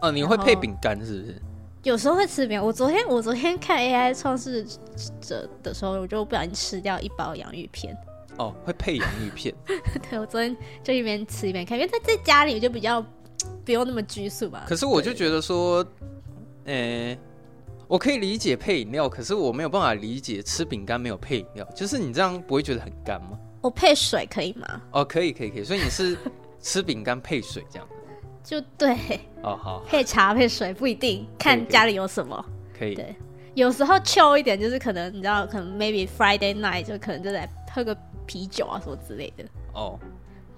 [0.00, 1.42] 哦，你会配饼干是不是？
[1.86, 2.66] 有时候会吃饼干。
[2.66, 4.66] 我昨天我昨天看 AI 创世
[5.20, 7.96] 者的时候，我就不小心吃掉一包洋芋片。
[8.38, 9.54] 哦，会配洋芋片？
[10.10, 13.00] 对，我昨天就一边吃一边看，因为他在家里就比较
[13.64, 14.64] 不用那么拘束吧。
[14.68, 15.86] 可是我就觉得说，
[16.64, 16.74] 呃。
[16.74, 17.18] 欸
[17.88, 23.38] 我可以理解配饮料，可是我没有办法理解吃饼干没有配饮料，就是你这样不会觉得很干吗？
[23.60, 24.82] 我配水可以吗？
[24.90, 25.62] 哦，可以，可以，可以。
[25.62, 26.18] 所以你是
[26.60, 27.94] 吃饼干配水这样子？
[28.46, 28.94] 就对。
[29.42, 29.82] 哦，好。
[29.88, 32.44] 配茶配水不一定，看家里有什么。
[32.78, 32.94] 可以。
[32.94, 33.16] 对，
[33.54, 39.44] 有时候 chill 一点，就是可能你知道，可能 maybe Friday night 就可能就在喝个啤酒啊什么之类的。
[39.74, 39.98] 哦。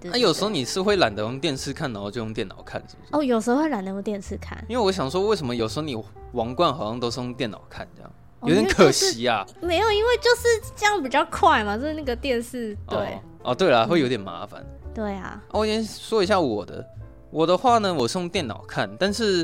[0.03, 3.09] 那、啊、有时候你是会懒得用电视看，然后就用电脑看，是不是？
[3.13, 6.01] 哦，有时候会懒得用电视看，因为我想说，为什么有时候你
[6.33, 8.11] 王冠好像都是用电脑看，这样
[8.45, 9.67] 有点可惜啊、哦。
[9.67, 12.99] 没有，因为就是这样比较快嘛，就是那个电视对。
[12.99, 14.93] 哦，哦对了，会有点麻烦、嗯。
[14.95, 15.43] 对啊。
[15.51, 16.87] 我先说一下我的，
[17.31, 19.41] 我的话呢，我是用电脑看，但是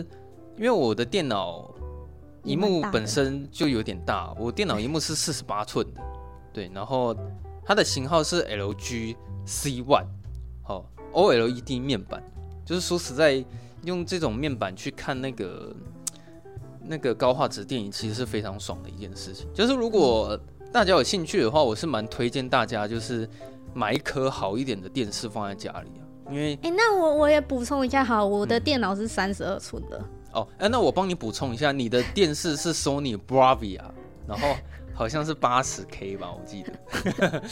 [0.56, 1.70] 因为我的电脑
[2.44, 6.00] 荧幕本身就有点大，我电脑荧幕是 四十八寸的，
[6.52, 7.14] 对，然后
[7.64, 10.06] 它的型号是 LG C One。
[10.62, 12.22] 好，OLED 面板，
[12.64, 13.44] 就是说实在，
[13.82, 15.76] 用这种面板去看那个
[16.80, 19.46] 那个高画质电影，其实是非常爽的一件事情。
[19.52, 20.38] 就是如果
[20.72, 23.28] 大家有兴趣的话，我是蛮推荐大家，就是
[23.74, 26.03] 买一颗好一点的电视放在家里啊。
[26.30, 30.02] 因为，哎、欸，那我我也补充一下，好，我的电脑是三十二寸的。
[30.32, 33.80] 哦，哎，那我帮你补充一下，你的电视是 Sony Bravia，
[34.26, 34.48] 然后。
[34.96, 36.72] 好像是八十 K 吧，我记得。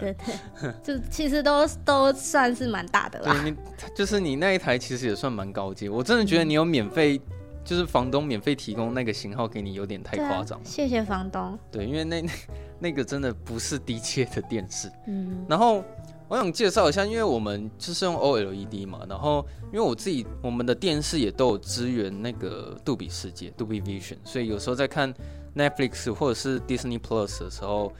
[0.00, 3.34] 对对，就其实都都算是蛮大的啦。
[3.34, 3.56] 对，你
[3.94, 5.90] 就是你那一台其实也算蛮高阶。
[5.90, 7.20] 我真的觉得你有免费，
[7.62, 10.64] 就是房东免费提供那个型号给你，有点太夸张了。
[10.64, 11.58] 谢谢房东。
[11.70, 12.32] 对，因为那那
[12.78, 14.90] 那个真的不是低阶的电视。
[15.06, 15.44] 嗯。
[15.46, 15.84] 然后
[16.28, 25.14] 我想介绍一下，因为我们就是用 OLED 嘛，然后因为我自己我们的电视也都有支援那个杜比世界 （Dolby Vision），所以有时候在看。
[25.56, 27.90] Netflix 或者是 Disney Plus 的时候，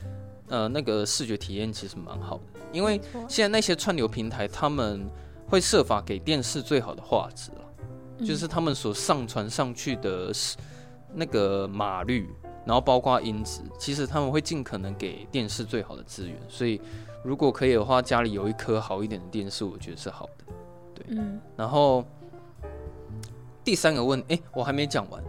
[0.48, 5.08] 呃，那个视觉体验其实蛮好的，因为现在那些串流平台他们
[5.48, 10.30] 会设法给电视最好的画质了，就是他们所上传上去的
[11.14, 12.28] 那个码率，
[12.66, 16.78] 然后包括音质，其实他们会尽可能给电视最好的资源，所以
[17.26, 20.44] 如果可以的话，家里有一颗好一点的电视，我觉得是好的。
[20.94, 22.04] 对，嗯，然后
[23.64, 25.22] 第三个问，哎，我还没讲完，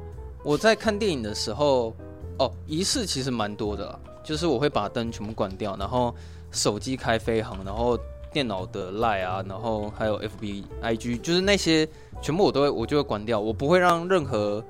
[0.43, 1.93] 我在看电影的时候。
[2.39, 6.13] 哦，仪式其实蛮多的啦，就是我会把灯全部关掉，然后
[6.51, 7.97] 手机开飞行，然后
[8.31, 11.89] 电脑的 Line 啊，然后还有 FB、IG，就是那些
[12.21, 14.63] 全部我都会，我就会关掉，我不会让任何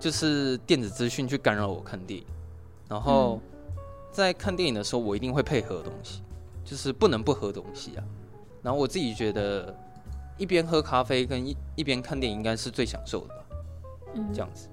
[0.00, 2.26] 就是电子资讯去干扰我看电影。
[2.88, 3.38] 然后
[4.10, 6.22] 在看电影的时候，我一定会配合东西，
[6.64, 8.04] 就是不能不喝东西啊。
[8.62, 9.74] 然后我自己觉得
[10.36, 13.44] 一边喝咖啡跟一一边看电影应该是最享受的吧，
[14.14, 14.68] 嗯，这样子。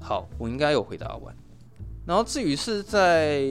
[0.00, 1.36] 好，我应该有回答完。
[2.06, 3.42] 然后至于是在，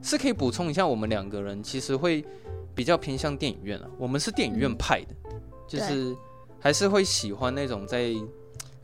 [0.00, 2.24] 是可以补充一下，我们两个人其实会
[2.74, 3.90] 比较偏向电影院啊。
[3.98, 6.16] 我们是电影院派的，嗯、就是
[6.60, 8.14] 还是会喜欢那种在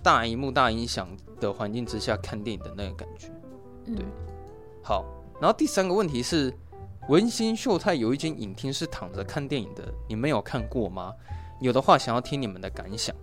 [0.02, 1.08] 大荧幕、大音响
[1.38, 3.28] 的环境之下看电影的那个感觉。
[3.86, 4.04] 对，
[4.82, 5.04] 好。
[5.40, 6.52] 然后第三个问题是，
[7.08, 11.12] 文心秀泰有一间影厅是躺着看电影的，你们有看过吗？
[11.60, 13.14] 有的话，想要听你们的感想。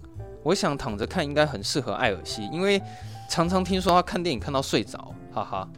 [0.43, 2.81] 我想躺着看应该很适合艾尔西，因为
[3.29, 5.69] 常常听说他看电影看到睡着，哈哈。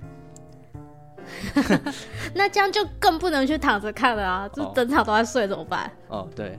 [2.35, 4.47] 那这样就更不能去躺着看了啊！
[4.49, 5.89] 就整场都在睡怎么办？
[6.09, 6.57] 哦，对，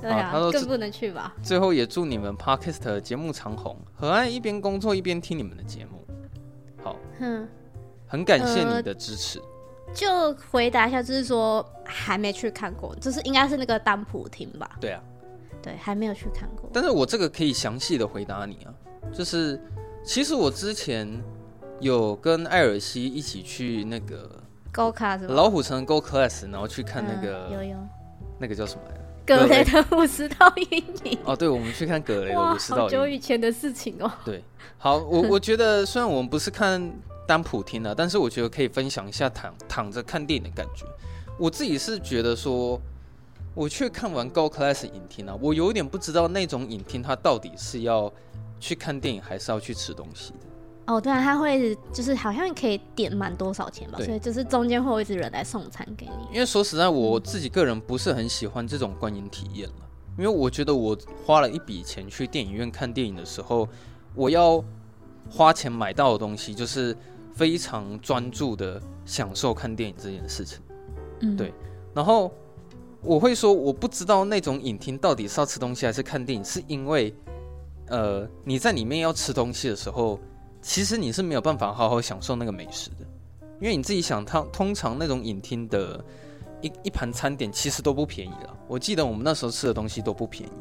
[0.00, 1.34] 对啊，更不能去吧。
[1.42, 6.06] 最后也祝你们 Podcast 节目长红，和爱一边工作一边听你们的节目。
[6.82, 7.48] 好，嗯，
[8.06, 9.38] 很感谢你的支持。
[9.38, 9.44] 呃、
[9.94, 14.70] 就回答一下，就是说还没去看过，就是应该是那个丹普厅吧？
[14.80, 15.02] 对啊。
[15.62, 16.68] 对，还没有去看过。
[16.72, 18.74] 但是我这个可以详细的回答你啊，
[19.12, 19.60] 就是
[20.04, 21.08] 其实我之前
[21.78, 24.28] 有跟艾尔西一起去那个
[24.72, 27.76] Go Class 老虎城 Go Class，然后去看那个、嗯、有有
[28.40, 29.02] 那个叫什么来着？
[29.24, 31.18] 格雷的五十道阴影。
[31.24, 32.82] 哦，对，我们去看格雷的五十道阴影。
[32.82, 34.10] 好久以前的事情哦。
[34.24, 34.42] 对，
[34.78, 36.92] 好，我我觉得虽然我们不是看
[37.26, 40.84] 当普听的，但是我觉得可以分享一下躺躺着看电影的感觉。
[41.38, 42.80] 我自己是觉得说，
[43.54, 48.12] 我去看完高 class 影厅啊，我有点不知道那种影厅它到底是要
[48.60, 50.38] 去看电影，还是要去吃东西的。
[50.86, 56.34] 哦，对啊，他会就是好像可以点满多少钱吧，所以就是中间会有一直人来送餐给你。
[56.34, 63.68] 因为说实在，我自己个人不是很喜欢这种观影体验了，因为我觉得我花了一笔钱去电影院看电影的时候，
[64.14, 64.62] 我要
[65.30, 66.96] 花钱买到的东西就是
[67.34, 70.60] 非常专注的享受看电影这件事情。
[71.20, 71.52] 嗯，对。
[71.94, 72.32] 然后
[73.02, 77.14] 我会说，我不知道那种影厅到底是要吃东西还是看电影，是因为
[77.88, 80.18] 呃你在里面要吃东西的时候。
[80.64, 83.04] 其实你是没有办法好好享受那个美食的，
[83.60, 86.04] 因为你自己想，它通常那种影厅的
[86.60, 88.56] 一一盘餐点其实都不便宜了。
[88.68, 90.52] 我记得我们那时候吃的东西都不便宜，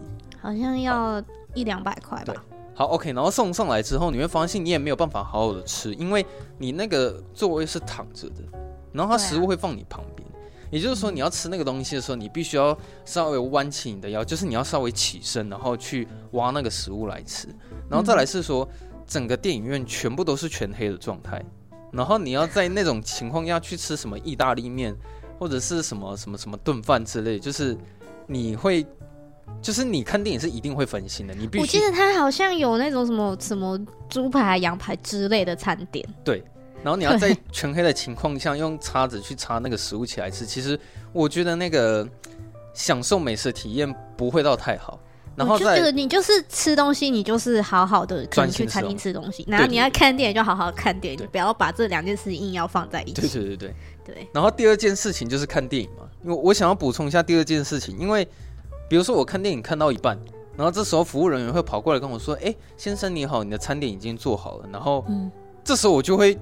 [0.41, 2.43] 好像要一两百块吧。
[2.81, 6.25] 好，OK，然后送上来之后，你会发现你也没有办法好好的吃，因为
[6.57, 8.41] 你那个座位是躺着的，
[8.91, 10.27] 然后它食物会放你旁边，
[10.71, 12.75] 也就是说你要吃那个东西的时候，你必须要
[13.05, 17.47] 稍微弯起你的腰，就是你要稍微起身，然后去挖那个食物来吃，
[17.87, 18.67] 然后再来是说。
[19.07, 21.43] 整个电影院全部都是全黑的状态，
[21.91, 24.95] 然后你要在那种情况下去吃什么意大利面，
[25.37, 27.77] 或者是什么什么什么炖饭之类，就是
[28.25, 28.85] 你会，
[29.61, 31.33] 就是你看电影是一定会分心的。
[31.33, 33.79] 你必须，我记得他好像有那种什么什么
[34.09, 36.07] 猪排、羊排之类的餐点。
[36.23, 36.43] 对，
[36.83, 40.79] 然后你要在全黑的情况下用叉子去插那个食物起来吃，其实
[41.13, 42.07] 我觉得那个
[42.73, 44.99] 享受美食体验不会到太好。
[45.33, 53.21] 然后就是你就是吃东西，你就是好好的专心去餐厅吃东西，然后你要看电影就好好看电影，你不要把这两件事情硬要放在一起。
[53.21, 53.75] 对对对对
[54.05, 54.27] 对。
[54.33, 58.27] 然后第二件事情就是看电影嘛，因为我想要补充一下第二件事情，因为
[58.91, 60.19] 比如说我看电影看到一半，
[60.57, 65.05] 然后这时候服务人员会跑过来跟我说：“哎，先生你好，你的餐点已经做好了。”然后，
[65.63, 66.37] 这时候我就会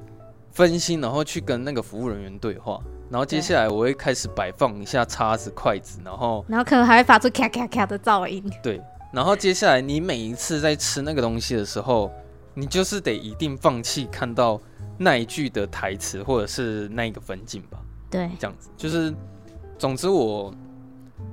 [0.50, 8.44] 分心，然后去跟那个服务人员对话，然后接下来我会开始摆放一下叉子、筷子，然后，然后可能还会发出咔咔咔的噪音。
[8.64, 8.82] 对。
[9.14, 12.10] 然后接下来，你每一次在吃那个东西的时候，
[12.56, 14.60] 你就是得一定放弃看到
[14.98, 17.78] 那一句的台词，或者是那一个分镜吧。
[18.10, 19.14] 对，这样子就是，
[19.78, 20.52] 总之我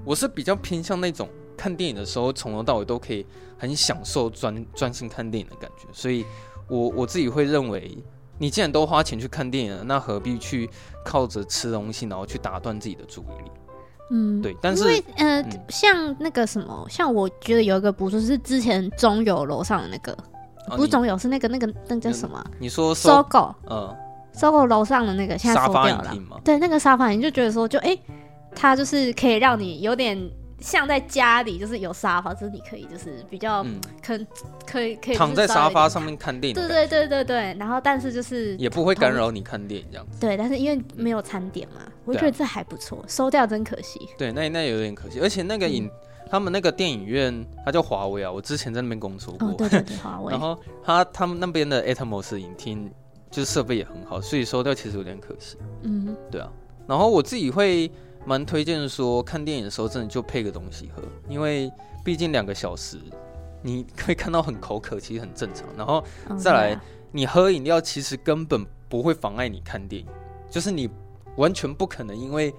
[0.04, 3.26] 我是比较偏向那种看电影的时候，从头到尾都可以
[3.58, 5.86] 很享受专专心看电影的感觉。
[5.92, 6.24] 所以
[6.68, 7.96] 我我自己会认为，
[8.38, 10.68] 你既然都花钱去看电影了，那何必去
[11.04, 13.50] 靠着吃东西，然后去打断自己的注意力？
[14.10, 20.12] 嗯，对，但是因为呃、嗯，像那个什么，像我觉得有一个不错，是之前中友楼上的那个，
[20.68, 22.40] 哦、不是中友，是那个那个那叫什么？
[22.60, 23.92] 你说 SOGO，嗯
[24.32, 26.14] ，SOGO 楼上的那个现在收掉了，
[26.44, 28.02] 对，那个沙发，你就觉得说，就哎、欸，
[28.56, 30.18] 它就是可以让你有点。
[30.58, 33.62] 像在家里，就是有沙发，就是你可以，就是比较
[34.02, 34.26] 可、嗯、
[34.66, 36.54] 可以可以躺在沙发上面看电影。
[36.54, 37.54] 对对对对对。
[37.58, 40.18] 然后，但是就是也不会干扰你看电影这样子。
[40.18, 43.04] 对，但是因为没有餐点嘛，我觉得这还不错、啊。
[43.06, 44.00] 收掉真可惜。
[44.16, 45.20] 对，那那有点可惜。
[45.20, 45.90] 而且那个影、嗯，
[46.30, 48.32] 他们那个电影院，它叫华为啊。
[48.32, 49.48] 我之前在那边工作过。
[49.48, 50.32] 哦、对对对，华为。
[50.32, 52.90] 然后他他们那边的 Atmos 影厅，
[53.30, 55.58] 就是设备也很好，所以收掉其实有点可惜。
[55.82, 56.50] 嗯，对啊。
[56.88, 57.92] 然后我自己会。
[58.26, 61.70] 蛮推荐说，看电影的时候真的就配个东西喝，因为
[62.04, 62.98] 毕竟两个小时，
[63.62, 65.64] 你可以看到很口渴，其实很正常。
[65.76, 66.04] 然后
[66.36, 66.80] 再来，
[67.12, 70.08] 你喝饮料其实根本不会妨碍你看电影，
[70.50, 70.90] 就是你
[71.36, 72.52] 完全不可能因为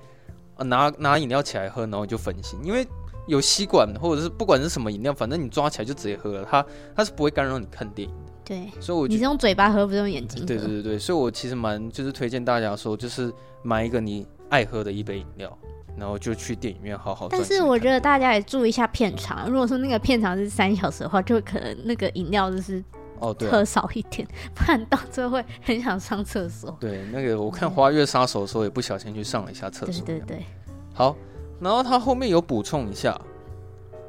[0.57, 2.87] 拿拿饮料起来喝，然后就分心，因为
[3.27, 6.65] 有吸管或者是不管是什么饮料，反正你抓起来就直接喝了，它
[6.95, 8.31] 它是不会干扰你看电影的。
[8.45, 10.47] 对，所以我你是用嘴巴喝，不是用眼睛喝。
[10.47, 14.25] 对对对对，所以我其实蛮就是推荐大家说，就是买一个你。
[14.49, 15.57] 爱喝的一杯饮料，
[15.97, 17.27] 然后就去电影院好好。
[17.29, 22.83] 但是我觉得大家也注意一下片长，如果说那个片长是三小时的话，就可能那个饮料就是
[23.19, 26.75] 哦，对，喝少一点，不然到最后会很想上厕所。
[26.79, 30.05] 对，那个我看《花月杀手》的时候也不小心去上了一下厕所。
[30.05, 30.45] 对对对。
[30.93, 31.15] 好，
[31.59, 33.19] 然后他后面有补充一下，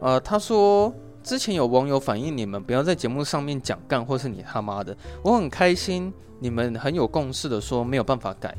[0.00, 8.54] 呃，他说之前有网友反映你们不要在节目上面讲干或是你他妈的，我很开心你们很有共识的说没有办法改。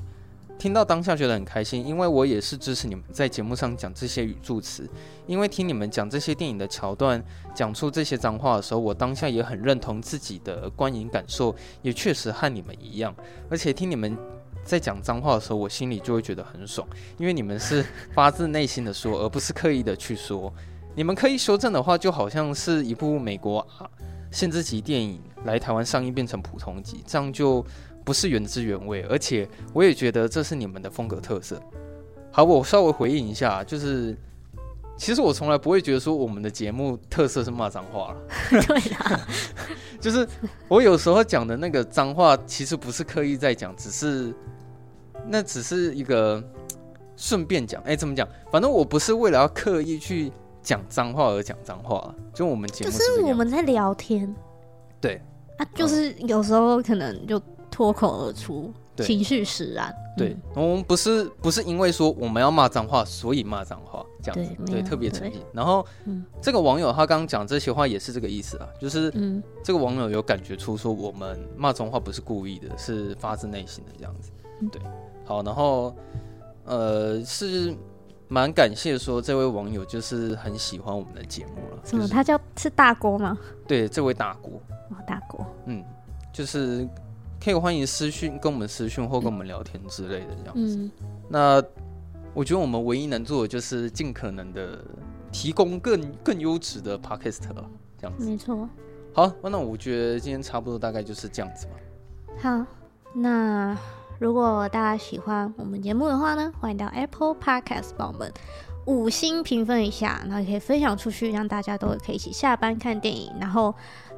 [0.60, 4.88] 听到当下觉得很开心，因为我也是支持你们在节目上讲这些语助词。
[5.26, 7.24] 因为听你们讲这些电影的桥段，
[7.55, 13.16] 讲出这些脏话的时候，我当下也很认同自己的观影感受，也确实和你们一样。
[13.49, 14.18] 而且听你们
[14.66, 16.86] 在讲脏话的时候，我心里就会觉得很爽，
[17.18, 20.53] 因为你们是发自内心的说，而不是刻意的去说。
[20.93, 23.89] 你们可以修正的话，就好像是一部美国啊
[24.30, 27.66] 限制级电影来台湾上映变成普通级，这样就
[28.04, 29.02] 不是原汁原味。
[29.04, 31.62] 而且我也觉得这是你们的风格特色。
[32.32, 34.16] 好，我稍微回应一下，就是
[34.97, 38.18] 其实我从来不会觉得说我们的节目特色是骂脏话了。
[38.68, 39.28] 对啦，
[40.00, 40.28] 就是
[40.68, 44.34] 我有时候讲的那个脏话，其实不是刻意在讲，只是
[45.26, 46.43] 那只是一个
[47.16, 47.82] 顺便讲。
[47.84, 48.28] 哎，怎么讲？
[48.52, 50.32] 反正我不是为了要刻意去
[50.62, 52.14] 讲脏话而讲脏话。
[52.34, 54.34] 就我们节目是，就是我们在聊天。
[55.02, 55.22] 对
[55.58, 57.41] 啊，就是有时候可能就
[57.80, 58.74] 脱口而出。
[58.98, 65.40] 情绪使然，对，我们不是不是因为说我们要骂脏话，所以骂脏话这样子，对，对特别诚意。
[65.54, 74.32] 然后，嗯、这个网友他刚刚讲这些话也是这个意思啊，就是，嗯，这个网友有感觉出说我们骂脏话不是故意的，是发自内心的这样子，
[74.70, 74.82] 对。
[75.24, 75.96] 好，然后，
[76.66, 77.74] 呃，是
[78.28, 81.80] 蛮感谢说这位网友就是很喜欢我们的节目了。
[81.86, 82.06] 什么？
[82.06, 83.38] 他叫是大锅吗？
[83.66, 84.62] 对，这位大锅。
[84.90, 85.48] 哦，大锅。
[85.68, 85.82] 嗯，
[86.34, 86.86] 就是。
[87.44, 90.78] 可以欢迎私讯跟我们私讯或跟我们聊天之类的这样子。
[90.78, 90.92] 嗯、
[91.30, 91.64] 那
[92.34, 94.84] 我觉得我们唯一能做的就是尽可能的
[95.32, 97.40] 提供更更优质的 podcast
[97.98, 98.30] 这样子。
[98.30, 98.68] 没错。
[99.14, 101.74] 好，那我觉得今天差不多大概就是这样子吧。
[102.38, 102.66] 好，
[103.14, 103.76] 那
[104.20, 108.32] 如果大家喜欢我们节目的话呢，欢迎到 Apple Podcast 帮我们
[108.86, 113.32] 五星评分一下，然后也可以分享出去，让大家都可以一起下班看电影。
[113.40, 113.74] 然后，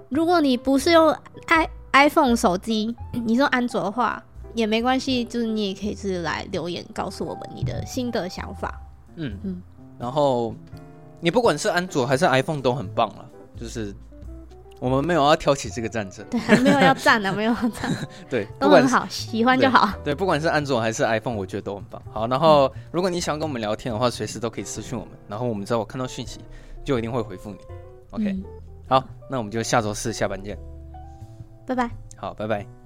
[0.10, 1.16] 如果你不是用
[1.48, 4.24] 爱 iPhone 手机，你说安卓的话
[4.54, 8.82] 也没关系，就是你也可以是来留言告诉我们你的新的想法。
[9.16, 9.62] 嗯嗯，
[10.00, 10.56] 然后
[11.20, 13.26] 你不管是安卓还是 iPhone 都很棒了，
[13.58, 13.94] 就是
[14.80, 17.94] 我们没有要挑起这个战争，对，没有要战的， 没有要战，
[18.30, 20.14] 对，都很好，喜欢就好对。
[20.14, 22.02] 对，不管是安卓还是 iPhone，我觉得都很棒。
[22.12, 26.40] 好，然后、嗯、如果你想跟我们聊天的话，随时都可以私讯我们，然后我们只要我看到讯息，
[26.84, 27.58] 就一定会回复你。
[28.12, 28.44] OK，、嗯、
[28.88, 30.58] 好，那我们就下周四下班见。
[31.66, 31.90] 拜拜。
[32.18, 32.81] 好，拜拜。